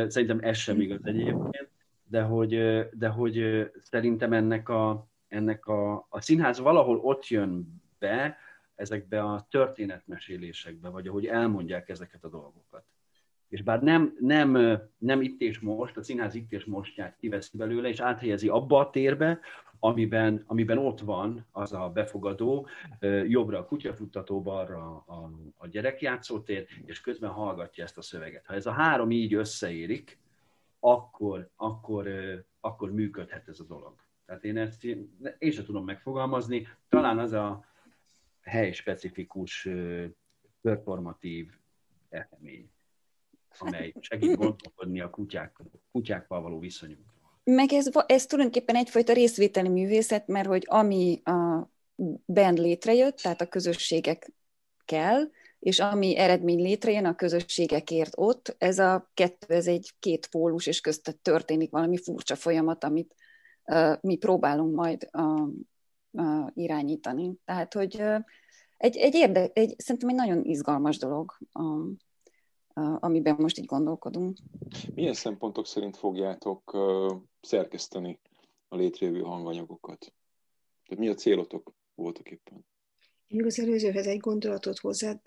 [0.07, 1.69] Szerintem ez sem igaz egyébként,
[2.05, 2.59] de hogy,
[2.93, 8.37] de hogy szerintem ennek a, ennek a, a színház valahol ott jön be,
[8.75, 12.85] ezekbe a történetmesélésekbe, vagy ahogy elmondják ezeket a dolgokat.
[13.51, 17.89] És bár nem, nem, nem itt és most, a színház itt és mostját kiveszi belőle,
[17.89, 19.41] és áthelyezi abba a térbe,
[19.79, 22.67] amiben, amiben ott van az a befogadó,
[23.27, 28.47] jobbra a kutyafuttató, balra a, a gyerekjátszótér, és közben hallgatja ezt a szöveget.
[28.47, 30.19] Ha ez a három így összeérik,
[30.81, 32.09] akkor, akkor,
[32.61, 33.95] akkor működhet ez a dolog.
[34.27, 35.19] Tehát én ezt én,
[35.51, 36.69] sem tudom megfogalmazni.
[36.89, 37.65] Talán az a
[38.41, 39.69] hely-specifikus
[40.61, 41.51] performatív
[42.09, 42.71] esemény,
[43.59, 47.41] amely segít gondolkodni a kutyák, kutyákkal való viszonyunkról.
[47.45, 51.69] Meg ez, ez tulajdonképpen egyfajta részvételi művészet, mert hogy ami a
[52.27, 54.33] band létrejött, tehát a közösségek
[54.85, 60.67] kell, és ami eredmény létrejön a közösségekért ott, ez a kettő, ez egy két pólus,
[60.67, 63.15] és köztet történik valami furcsa folyamat, amit
[63.65, 65.49] uh, mi próbálunk majd uh,
[66.11, 67.35] uh, irányítani.
[67.45, 68.19] Tehát, hogy uh,
[68.77, 71.89] egy, egy, érde, egy szerintem egy nagyon izgalmas dolog, uh,
[72.75, 74.37] amiben most így gondolkodunk.
[74.95, 76.77] Milyen szempontok szerint fogjátok
[77.41, 78.19] szerkeszteni
[78.69, 80.13] a létrejövő hanganyagokat?
[80.85, 82.67] Tehát mi a célotok voltak éppen?
[83.29, 85.21] Még az előzőhez egy gondolatot hozzá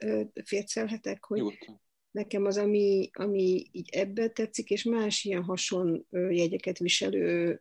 [0.43, 1.81] fércelhetek, hogy Nyugodtan.
[2.11, 7.59] nekem az, ami, ami így ebben tetszik, és más ilyen hasonló jegyeket viselő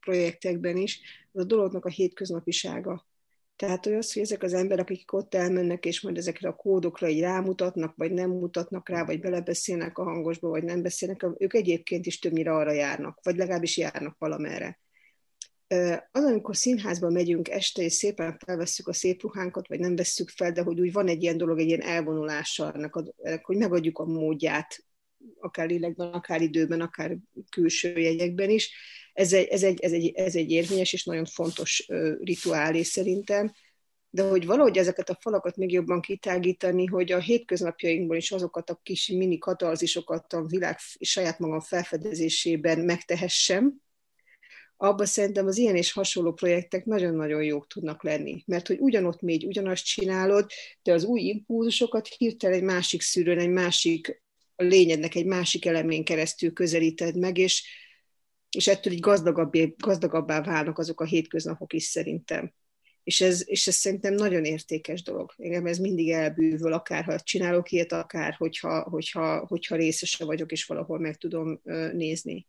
[0.00, 1.00] projektekben is,
[1.32, 3.06] az a dolognak a hétköznapisága.
[3.56, 7.20] Tehát az, hogy ezek az emberek, akik ott elmennek, és majd ezekre a kódokra így
[7.20, 12.18] rámutatnak, vagy nem mutatnak rá, vagy belebeszélnek a hangosba, vagy nem beszélnek, ők egyébként is
[12.18, 14.78] többnyire arra járnak, vagy legalábbis járnak valamerre
[16.10, 20.52] az, amikor színházba megyünk este, és szépen felvesszük a szép ruhánkat, vagy nem vesszük fel,
[20.52, 24.84] de hogy úgy van egy ilyen dolog, egy ilyen elvonulása annak, hogy megadjuk a módját,
[25.40, 27.16] akár lélekben, akár időben, akár
[27.50, 28.74] külső jegyekben is.
[29.16, 31.86] Ez egy, ez egy, ez egy, ez egy érvényes és nagyon fontos
[32.22, 33.52] rituálé szerintem,
[34.10, 38.80] de hogy valahogy ezeket a falakat még jobban kitágítani, hogy a hétköznapjainkban is azokat a
[38.82, 43.80] kis mini katalzisokat a világ saját magam felfedezésében megtehessem,
[44.76, 48.42] abban szerintem az ilyen és hasonló projektek nagyon-nagyon jók tudnak lenni.
[48.46, 50.46] Mert hogy ugyanott mégy, ugyanazt csinálod,
[50.82, 54.22] de az új impulzusokat hirtelen egy másik szűrőn, egy másik
[54.56, 57.84] lényednek egy másik elemén keresztül közelíted meg, és,
[58.56, 62.52] és ettől így gazdagabbá, gazdagabbá válnak azok a hétköznapok is szerintem.
[63.04, 65.32] És ez, és ez szerintem nagyon értékes dolog.
[65.36, 70.64] Engem ez mindig elbűvöl, akár ha csinálok ilyet, akár hogyha, hogyha, hogyha részese vagyok, és
[70.64, 71.60] valahol meg tudom
[71.92, 72.46] nézni.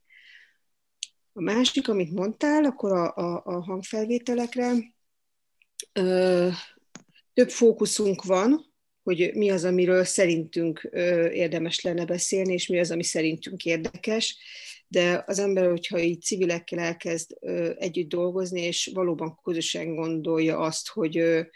[1.33, 4.73] A másik, amit mondtál, akkor a, a, a hangfelvételekre
[5.93, 6.49] ö,
[7.33, 12.91] több fókuszunk van, hogy mi az, amiről szerintünk ö, érdemes lenne beszélni, és mi az,
[12.91, 14.37] ami szerintünk érdekes,
[14.87, 17.37] de az ember, hogyha így civilekkel elkezd
[17.77, 21.47] együtt dolgozni, és valóban közösen gondolja azt, hogy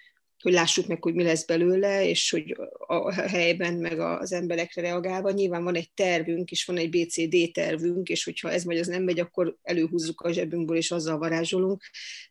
[0.42, 5.32] hogy lássuk meg, hogy mi lesz belőle, és hogy a helyben meg az emberekre reagálva.
[5.32, 9.04] Nyilván van egy tervünk, és van egy BCD tervünk, és hogyha ez megy, az nem
[9.04, 11.84] megy, akkor előhúzzuk a zsebünkből, és azzal varázsolunk.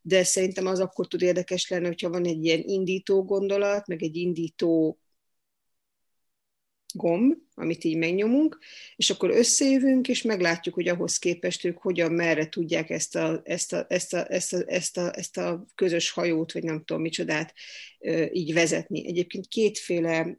[0.03, 4.17] De szerintem az akkor tud érdekes lenni, hogyha van egy ilyen indító gondolat, meg egy
[4.17, 4.99] indító
[6.97, 8.59] gomb, amit így megnyomunk,
[8.97, 13.73] és akkor összejövünk, és meglátjuk, hogy ahhoz képest ők hogyan, merre tudják ezt a, ezt
[13.73, 17.55] a, ezt a, ezt a, ezt a, ezt a közös hajót, vagy nem tudom micsodát
[18.33, 19.07] így vezetni.
[19.07, 20.39] Egyébként kétféle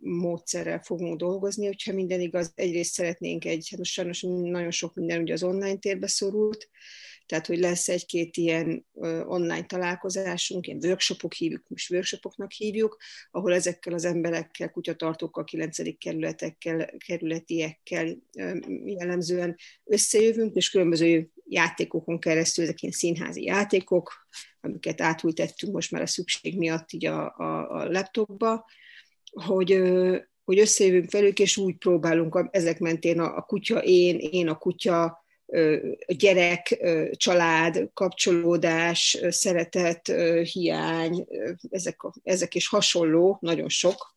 [0.00, 5.20] módszerrel fogunk dolgozni, hogyha minden igaz, egyrészt szeretnénk egy, hát most sajnos nagyon sok minden
[5.20, 6.68] ugye az online térbe szorult,
[7.30, 8.86] tehát hogy lesz egy-két ilyen
[9.24, 12.96] online találkozásunk, ilyen workshopok hívjuk, most workshopoknak hívjuk,
[13.30, 18.16] ahol ezekkel az emberekkel, kutyatartókkal, kilencedik kerületekkel, kerületiekkel
[18.84, 24.12] jellemzően összejövünk, és különböző játékokon keresztül, ezek ilyen színházi játékok,
[24.60, 28.64] amiket átültettünk most már a szükség miatt így a, a, a laptopba,
[29.30, 29.82] hogy,
[30.44, 35.19] hogy összejövünk velük, és úgy próbálunk ezek mentén a, a kutya én, én a kutya,
[36.06, 36.78] gyerek,
[37.12, 41.26] család, kapcsolódás, szeretet, hiány,
[41.70, 44.14] ezek, ezek is hasonló, nagyon sok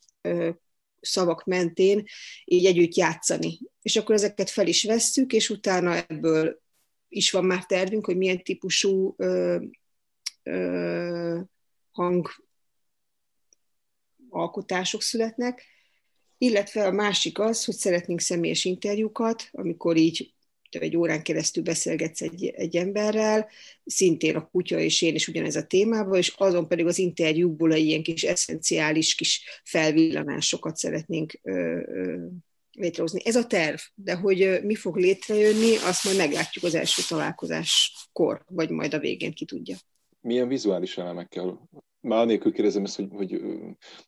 [1.00, 2.04] szavak mentén
[2.46, 3.60] így együtt játszani.
[3.82, 6.62] És akkor ezeket fel is vesszük, és utána ebből
[7.08, 9.64] is van már tervünk, hogy milyen típusú ö,
[10.44, 11.40] ö,
[11.92, 12.30] hang
[14.30, 15.64] alkotások születnek,
[16.38, 20.34] illetve a másik az, hogy szeretnénk személyes interjúkat, amikor így
[20.82, 23.48] egy órán keresztül beszélgetsz egy, egy emberrel,
[23.86, 27.76] szintén a kutya és én is ugyanez a témában, és azon pedig az interjúkból a
[27.76, 31.52] ilyen kis eszenciális kis felvillanásokat szeretnénk ö,
[31.86, 32.26] ö,
[32.72, 33.22] létrehozni.
[33.26, 38.70] Ez a terv, de hogy mi fog létrejönni, azt majd meglátjuk az első találkozáskor, vagy
[38.70, 39.76] majd a végén, ki tudja.
[40.22, 41.70] Milyen vizuális elemekkel
[42.04, 43.42] már anélkül kérdezem ezt, hogy, hogy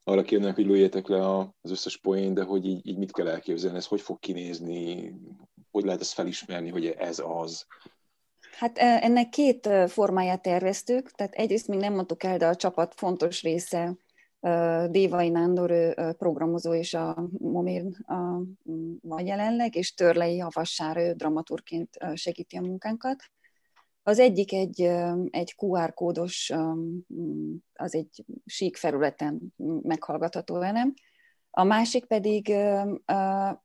[0.03, 3.77] arra kérnek, hogy lőjétek le az összes poén, de hogy így, így mit kell elképzelni,
[3.77, 5.13] ez hogy fog kinézni,
[5.75, 7.65] hogy lehet ezt felismerni, hogy ez az?
[8.57, 13.41] Hát ennek két formáját terveztük, tehát egyrészt még nem mondtuk el, de a csapat fontos
[13.41, 13.95] része
[14.89, 17.83] Dévai Nándor programozó és a Momér
[19.01, 23.23] vagy jelenleg, és Törlei Havassár ő dramaturként segíti a munkánkat.
[24.03, 24.81] Az egyik egy,
[25.29, 26.53] egy QR kódos,
[27.73, 30.93] az egy sík felületen meghallgatható velem,
[31.57, 32.53] a másik pedig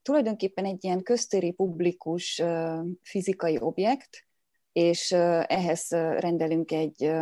[0.02, 2.42] tulajdonképpen egy ilyen köztéri publikus
[3.02, 4.26] fizikai objekt,
[4.72, 5.12] és
[5.46, 5.88] ehhez
[6.18, 7.12] rendelünk egy,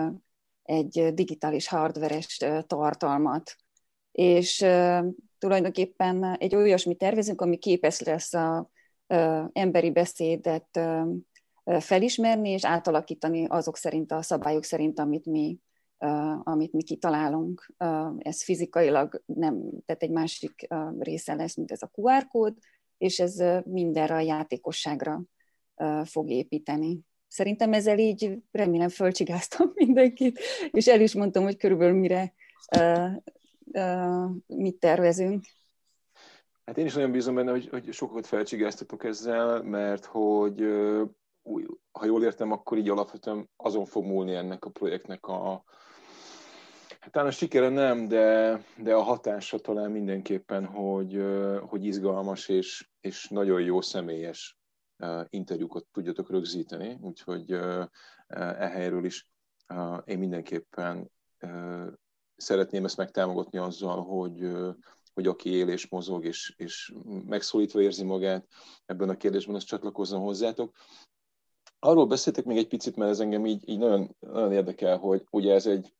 [0.62, 3.56] egy digitális hardveres tartalmat.
[4.12, 4.66] És
[5.38, 8.70] tulajdonképpen egy olyasmi tervezünk, ami képes lesz a
[9.52, 10.80] emberi beszédet
[11.78, 15.58] felismerni és átalakítani azok szerint, a szabályok szerint, amit mi,
[16.42, 17.74] amit mi kitalálunk.
[18.18, 20.66] Ez fizikailag nem, tehát egy másik
[20.98, 22.54] része lesz, mint ez a QR kód,
[22.98, 25.22] és ez mindenre a játékosságra
[26.04, 27.00] fog építeni.
[27.28, 30.38] Szerintem ezzel így remélem fölcsigáztam mindenkit,
[30.70, 32.34] és el is mondtam, hogy körülbelül mire
[34.46, 35.44] mit tervezünk.
[36.64, 40.60] Hát én is nagyon bízom benne, hogy, hogy sokat felcsigáztatok ezzel, mert hogy
[41.92, 45.64] ha jól értem, akkor így alapvetően azon fog múlni ennek a projektnek a,
[46.98, 51.22] hát talán a sikere nem, de, de a hatása talán mindenképpen, hogy,
[51.60, 54.58] hogy izgalmas és, és nagyon jó személyes
[55.28, 57.52] interjúkat tudjatok rögzíteni, úgyhogy
[58.28, 59.26] e is
[60.04, 61.10] én mindenképpen
[62.36, 64.50] szeretném ezt megtámogatni azzal, hogy,
[65.14, 66.94] hogy aki él és mozog, és, és
[67.26, 68.46] megszólítva érzi magát
[68.86, 70.76] ebben a kérdésben, azt csatlakozzon hozzátok.
[71.78, 75.54] Arról beszéltek még egy picit, mert ez engem így, így nagyon, nagyon érdekel, hogy ugye
[75.54, 75.94] ez egy,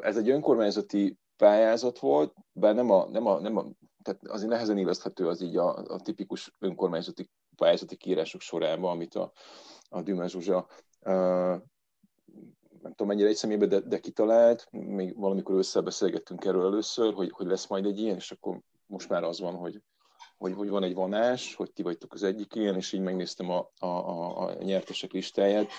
[0.00, 3.64] ez egy önkormányzati pályázat volt, bár nem a, nem a, nem a
[4.02, 9.32] tehát azért nehezen illeszthető az így a, a tipikus önkormányzati pályázati kiírások sorában, amit a,
[9.88, 10.66] a Düme Zsuzsa
[12.82, 17.46] nem tudom mennyire egy személybe, de, de kitalált, még valamikor összebeszélgettünk erről először, hogy, hogy
[17.46, 19.82] lesz majd egy ilyen, és akkor most már az van, hogy,
[20.36, 23.70] hogy, hogy van egy vonás, hogy ti vagytok az egyik ilyen, és így megnéztem a,
[23.78, 25.70] a, a, a nyertesek listáját,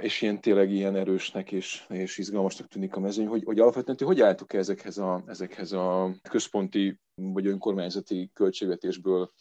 [0.00, 4.20] és ilyen tényleg ilyen erősnek és, és izgalmasnak tűnik a mezőny, hogy, hogy alapvetően hogy
[4.20, 9.32] álltok -e ezekhez a, ezekhez a központi vagy önkormányzati költségvetésből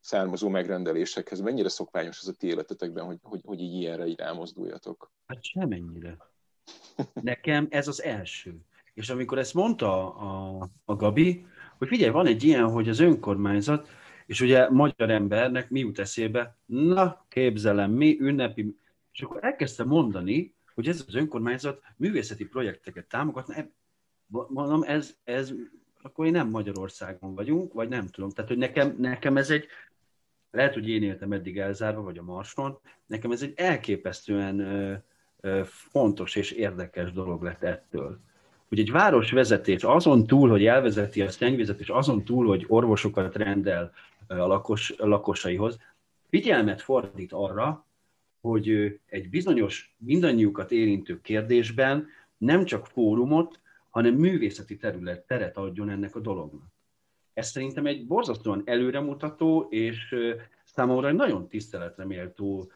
[0.00, 1.40] származó megrendelésekhez.
[1.40, 5.10] Mennyire szokványos ez a ti életetekben, hogy, hogy, hogy így ilyenre így elmozduljatok?
[5.26, 6.16] Hát semennyire.
[7.12, 8.56] Nekem ez az első.
[8.94, 11.46] És amikor ezt mondta a, a Gabi,
[11.78, 13.88] hogy figyelj, van egy ilyen, hogy az önkormányzat,
[14.26, 16.56] és ugye magyar embernek mi jut eszébe?
[16.66, 18.76] Na, képzelem, mi ünnepi...
[19.18, 23.54] És akkor elkezdte mondani, hogy ez az önkormányzat művészeti projekteket támogatna.
[24.26, 25.52] Mondom, ez, ez
[26.02, 28.30] akkor én nem Magyarországon vagyunk, vagy nem tudom.
[28.30, 29.66] Tehát, hogy nekem, nekem ez egy,
[30.50, 34.94] lehet, hogy én éltem eddig elzárva, vagy a Marson, nekem ez egy elképesztően ö,
[35.40, 38.20] ö, fontos és érdekes dolog lett ettől
[38.68, 43.92] hogy egy városvezetés azon túl, hogy elvezeti a szennyvizet, és azon túl, hogy orvosokat rendel
[44.26, 45.78] a, lakos, a lakosaihoz,
[46.28, 47.86] figyelmet fordít arra,
[48.40, 53.60] hogy egy bizonyos, mindannyiukat érintő kérdésben nem csak fórumot,
[53.90, 56.68] hanem művészeti terület, teret adjon ennek a dolognak.
[57.32, 60.14] Ez szerintem egy borzasztóan előremutató és
[60.64, 62.70] számomra egy nagyon tiszteletre méltó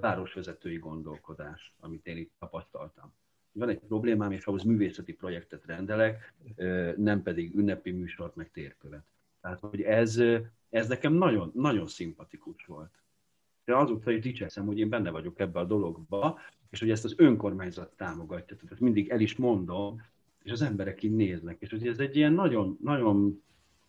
[0.00, 3.12] városvezetői gondolkodás, amit én itt tapasztaltam
[3.58, 6.32] van egy problémám, és ahhoz művészeti projektet rendelek,
[6.96, 9.04] nem pedig ünnepi műsort, meg térkövet.
[9.40, 10.20] Tehát, hogy ez,
[10.70, 12.90] ez nekem nagyon, nagyon szimpatikus volt.
[13.68, 16.38] De azóta is dicsekszem, hogy én benne vagyok ebbe a dologba,
[16.70, 18.56] és hogy ezt az önkormányzat támogatja.
[18.56, 20.02] Tehát mindig el is mondom,
[20.42, 21.56] és az emberek így néznek.
[21.60, 23.42] És hogy ez egy ilyen nagyon, nagyon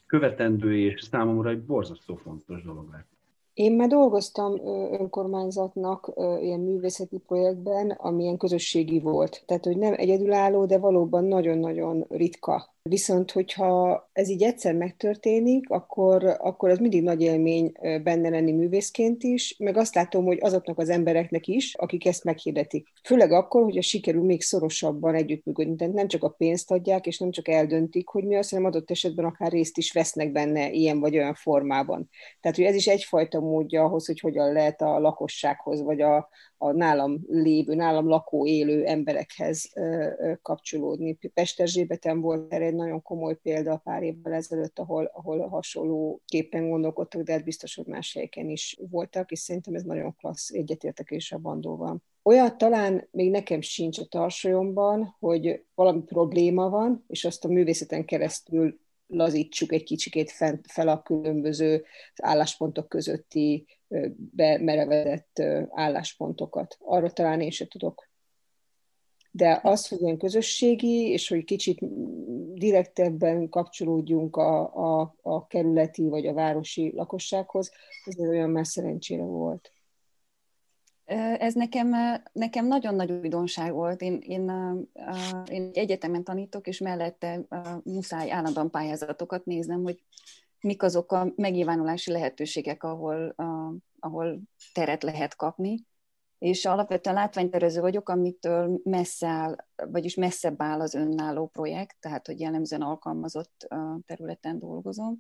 [0.06, 3.08] követendő és számomra egy borzasztó fontos dolog lett.
[3.54, 4.60] Én már dolgoztam
[4.92, 6.12] önkormányzatnak
[6.42, 9.44] ilyen művészeti projektben, amilyen közösségi volt.
[9.46, 16.24] Tehát, hogy nem egyedülálló, de valóban nagyon-nagyon ritka Viszont, hogyha ez így egyszer megtörténik, akkor,
[16.40, 17.72] akkor az mindig nagy élmény
[18.04, 22.88] benne lenni művészként is, meg azt látom, hogy azoknak az embereknek is, akik ezt meghirdetik.
[23.04, 25.76] Főleg akkor, hogy a sikerül még szorosabban együttműködni.
[25.76, 28.92] Tehát nem csak a pénzt adják, és nem csak eldöntik, hogy mi az, hanem adott
[28.92, 32.10] esetben akár részt is vesznek benne ilyen vagy olyan formában.
[32.42, 36.30] Tehát, hogy ez is egyfajta módja ahhoz, hogy hogyan lehet a lakossághoz, vagy a,
[36.62, 39.74] a nálam lévő, nálam lakó élő emberekhez
[40.42, 41.20] kapcsolódni.
[41.34, 47.22] Pesterzsébeten volt erre egy nagyon komoly példa pár évvel ezelőtt, ahol, ahol hasonló képen gondolkodtak,
[47.22, 51.32] de hát biztos, hogy más helyeken is voltak, és szerintem ez nagyon klassz, egyetértek és
[51.32, 52.04] a van.
[52.24, 58.06] Olyan talán még nekem sincs a tarsolyomban, hogy valami probléma van, és azt a művészeten
[58.06, 58.80] keresztül
[59.10, 60.32] lazítsuk egy kicsikét
[60.68, 61.86] fel a különböző
[62.16, 63.66] álláspontok közötti
[64.16, 66.78] bemerevedett álláspontokat.
[66.80, 68.08] Arra talán én se tudok.
[69.32, 71.80] De az, hogy ilyen közösségi, és hogy kicsit
[72.54, 77.72] direktebben kapcsolódjunk a, a, a kerületi vagy a városi lakossághoz,
[78.06, 79.74] ez olyan már szerencsére volt.
[81.38, 81.92] Ez nekem,
[82.32, 84.02] nekem nagyon nagy újdonság volt.
[84.02, 84.52] Én, én,
[85.52, 87.42] én egy egyetemen tanítok, és mellette
[87.84, 90.04] muszáj állandóan pályázatokat néznem, hogy
[90.62, 93.36] mik azok a megnyilvánulási lehetőségek, ahol,
[94.00, 94.40] ahol
[94.74, 95.88] teret lehet kapni.
[96.38, 102.40] És alapvetően látványtervező vagyok, amitől messze áll, vagyis messzebb áll az önálló projekt, tehát hogy
[102.40, 103.68] jellemzően alkalmazott
[104.06, 105.20] területen dolgozom.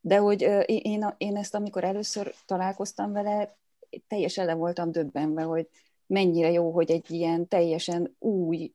[0.00, 3.58] De hogy én, én ezt, amikor először találkoztam vele,
[4.06, 5.68] teljesen le voltam döbbenve, hogy
[6.06, 8.72] mennyire jó, hogy egy ilyen teljesen új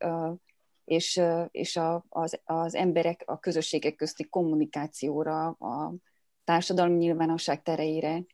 [0.85, 5.93] és, és a, az, az emberek, a közösségek közti kommunikációra, a
[6.43, 8.25] társadalmi nyilvánosság tereire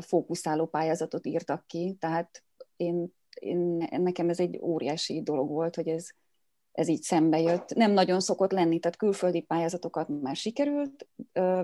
[0.00, 1.96] fókuszáló pályázatot írtak ki.
[2.00, 2.42] Tehát
[2.76, 6.08] én, én, nekem ez egy óriási dolog volt, hogy ez,
[6.72, 7.74] ez így szembe jött.
[7.74, 11.08] Nem nagyon szokott lenni, tehát külföldi pályázatokat már sikerült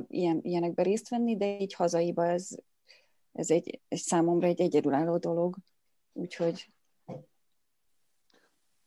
[0.08, 2.48] ilyen, ilyenekbe részt venni, de így hazaiba ez,
[3.36, 5.56] ez egy, egy számomra egy egyedülálló dolog.
[6.12, 6.70] Úgyhogy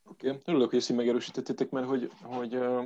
[0.04, 0.40] Oké, okay.
[0.44, 2.84] örülök, hogy ezt így megerősítettétek, mert hogy, hogy uh,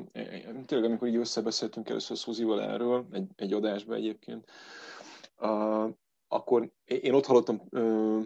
[0.66, 4.50] tényleg amikor így összebeszéltünk először Szuzival erről, egy, egy adásban egyébként,
[5.38, 5.90] uh,
[6.28, 8.24] akkor én ott hallottam uh,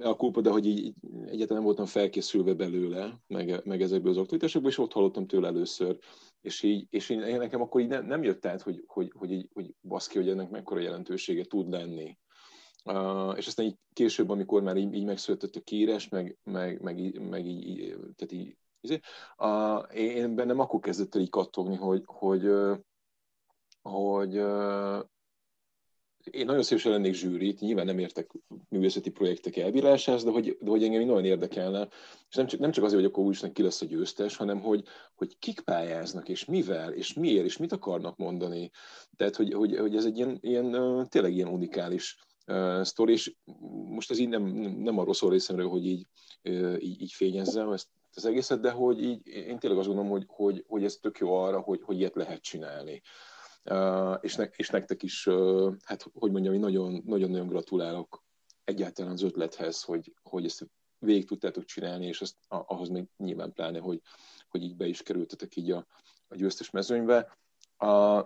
[0.00, 4.16] a kulpa, de hogy így, így egyáltalán nem voltam felkészülve belőle, meg, meg ezekből az
[4.16, 5.98] aktivitásokból, és ott hallottam tőle először,
[6.40, 9.48] és így, és én, nekem akkor így nem, nem jött át, hogy, hogy, hogy, így,
[9.52, 12.18] hogy baszki, hogy ennek mekkora jelentősége tud lenni.
[12.84, 17.28] Uh, és aztán így később, amikor már így, így megszületett a kiírás, meg, meg, meg,
[17.28, 18.56] meg így, így, tehát így,
[19.38, 22.50] uh, én bennem akkor kezdett el így kattogni, hogy, hogy,
[23.82, 25.00] hogy uh,
[26.30, 28.30] én nagyon szívesen lennék zsűrit, nyilván nem értek
[28.68, 31.88] művészeti projektek elbírásához, de hogy, de hogy engem nagyon érdekelne,
[32.28, 34.84] és nem csak, nem csak azért, hogy akkor úgyis ki lesz a győztes, hanem hogy,
[35.14, 38.70] hogy kik pályáznak, és mivel, és miért, és mit akarnak mondani.
[39.16, 43.34] Tehát, hogy, hogy, hogy ez egy ilyen, ilyen tényleg ilyen unikális uh, sztori, és
[43.88, 44.42] most ez így nem,
[44.78, 46.06] nem arról szól részemről, hogy így,
[46.78, 50.64] így, így fényezzem ezt az egészet, de hogy így, én tényleg azt gondolom, hogy, hogy,
[50.68, 53.02] hogy ez tök jó arra, hogy, hogy ilyet lehet csinálni
[54.20, 55.28] és, ne, és nektek is,
[55.84, 58.22] hát hogy mondjam, nagyon-nagyon gratulálok
[58.64, 60.66] egyáltalán az ötlethez, hogy, hogy ezt
[60.98, 64.00] végig tudtátok csinálni, és azt, ahhoz még nyilván pláne, hogy,
[64.48, 65.86] hogy így be is kerültetek így a,
[66.28, 67.38] a győztes mezőnybe.
[67.76, 68.20] A,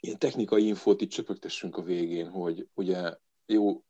[0.00, 3.16] ilyen technikai infót itt csöpögtessünk a végén, hogy ugye
[3.46, 3.82] jó,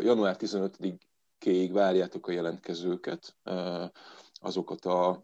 [0.00, 3.36] január 15-ig várjátok a jelentkezőket,
[4.40, 5.20] azokat a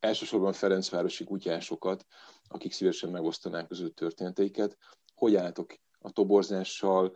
[0.00, 2.06] elsősorban Ferencvárosi kutyásokat,
[2.48, 4.76] akik szívesen megosztanák ő történeteiket.
[5.14, 7.12] Hogy álltok a toborzással,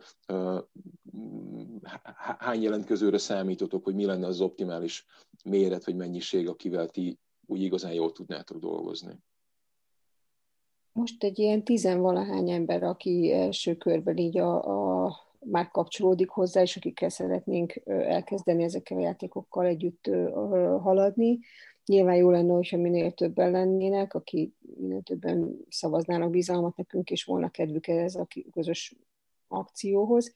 [2.37, 5.05] hány jelentkezőre számítotok, hogy mi lenne az optimális
[5.43, 9.19] méret vagy mennyiség, akivel ti úgy igazán jól tudnátok dolgozni?
[10.91, 16.75] Most egy ilyen tizenvalahány ember, aki első körben így a, a már kapcsolódik hozzá, és
[16.75, 20.09] akikkel szeretnénk elkezdeni ezekkel a játékokkal együtt
[20.81, 21.39] haladni.
[21.85, 27.49] Nyilván jó lenne, hogyha minél többen lennének, aki minél többen szavaznának bizalmat nekünk, és volna
[27.49, 28.95] kedvük ez a közös
[29.47, 30.35] akcióhoz.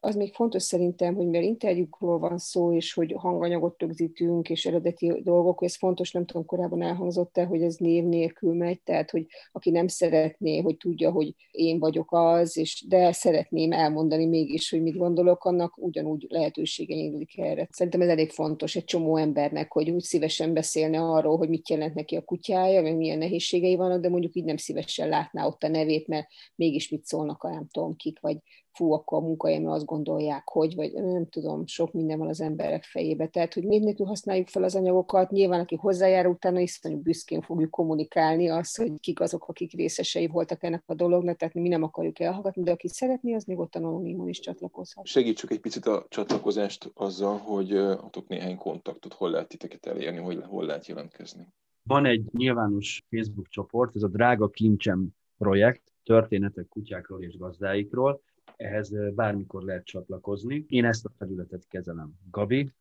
[0.00, 5.20] Az még fontos szerintem, hogy mert interjúkról van szó, és hogy hanganyagot rögzítünk, és eredeti
[5.22, 9.70] dolgok, ez fontos, nem tudom, korábban elhangzott-e, hogy ez név nélkül megy, tehát, hogy aki
[9.70, 14.96] nem szeretné, hogy tudja, hogy én vagyok az, és de szeretném elmondani mégis, hogy mit
[14.96, 17.68] gondolok, annak ugyanúgy lehetősége nyílik erre.
[17.70, 21.94] Szerintem ez elég fontos egy csomó embernek, hogy úgy szívesen beszélne arról, hogy mit jelent
[21.94, 25.68] neki a kutyája, meg milyen nehézségei vannak, de mondjuk így nem szívesen látná ott a
[25.68, 28.36] nevét, mert mégis mit szólnak a nem tudom kik, vagy
[28.74, 32.84] fú, akkor a munkahelyemen azt gondolják, hogy, vagy nem tudom, sok minden van az emberek
[32.84, 33.26] fejébe.
[33.26, 38.48] Tehát, hogy miért használjuk fel az anyagokat, nyilván aki hozzájárul, utána iszonyú büszkén fogjuk kommunikálni
[38.48, 42.62] azt, hogy kik azok, akik részesei voltak ennek a dolognak, tehát mi nem akarjuk elhallgatni,
[42.62, 45.06] de aki szeretné, az nyugodtan anonimon is csatlakozhat.
[45.06, 50.42] Segítsük egy picit a csatlakozást azzal, hogy adok néhány kontaktot, hol lehet titeket elérni, hogy
[50.46, 51.52] hol lehet jelentkezni.
[51.82, 55.08] Van egy nyilvános Facebook csoport, ez a Drága Kincsem
[55.38, 58.22] projekt, történetek kutyákról és gazdáikról,
[58.56, 60.64] ehhez bármikor lehet csatlakozni.
[60.68, 62.12] Én ezt a felületet kezelem.
[62.30, 62.72] Gabi?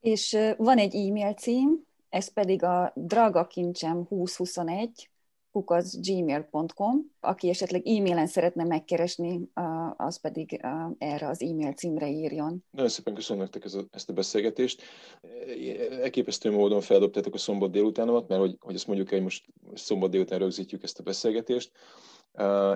[0.00, 5.10] És van egy e-mail cím, ez pedig a dragakincsem 2021
[6.00, 7.12] gmail.com.
[7.20, 9.40] Aki esetleg e-mailen szeretne megkeresni,
[9.96, 10.60] az pedig
[10.98, 12.64] erre az e-mail címre írjon.
[12.70, 14.82] Nagyon szépen köszönöm nektek ezt a beszélgetést.
[16.00, 20.38] Elképesztő módon feldobtátok a szombat délutánomat, mert hogy, hogy azt mondjuk, hogy most szombat délután
[20.38, 21.70] rögzítjük ezt a beszélgetést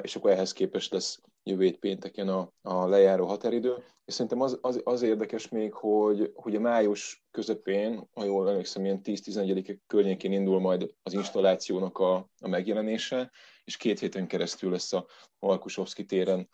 [0.02, 3.74] és akkor ehhez képest lesz jövő hét pénteken a, a lejáró határidő.
[4.04, 8.84] És szerintem az, az, az érdekes még, hogy, hogy a május közepén, ha jól emlékszem,
[8.84, 13.30] ilyen 10-11 környékén indul majd az installációnak a, a megjelenése,
[13.64, 15.06] és két héten keresztül lesz a
[15.38, 16.48] Markusovszki téren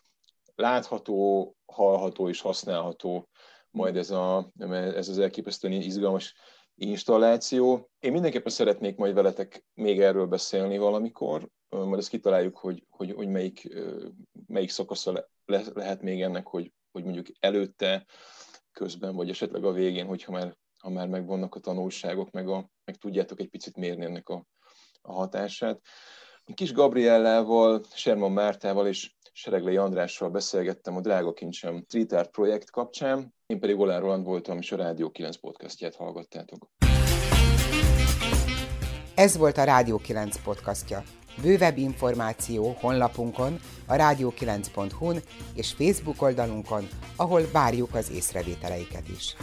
[0.54, 3.28] látható, hallható és használható
[3.70, 4.50] majd ez, a,
[4.94, 6.34] ez az elképesztően izgalmas
[6.74, 7.90] installáció.
[7.98, 13.28] Én mindenképpen szeretnék majd veletek még erről beszélni valamikor, majd ezt kitaláljuk, hogy, hogy, hogy
[13.28, 13.68] melyik,
[14.46, 18.06] melyik szakasza le, le, lehet még ennek, hogy, hogy mondjuk előtte,
[18.76, 22.96] közben, vagy esetleg a végén, hogyha már, ha már megvannak a tanulságok, meg, a, meg
[22.96, 24.46] tudjátok egy picit mérni ennek a,
[25.02, 25.80] a hatását.
[26.54, 33.34] Kis Gabriellával, Serman Mártával és Sereglei Andrással beszélgettem a Drága Kincsem Street Art projekt kapcsán,
[33.46, 36.68] én pedig Olán Roland voltam, és a Rádió 9 podcastját hallgattátok.
[39.16, 41.02] Ez volt a Rádió 9 podcastja.
[41.42, 45.22] Bővebb információ honlapunkon, a rádió9.hu-n
[45.54, 49.36] és Facebook oldalunkon, ahol várjuk az észrevételeiket is.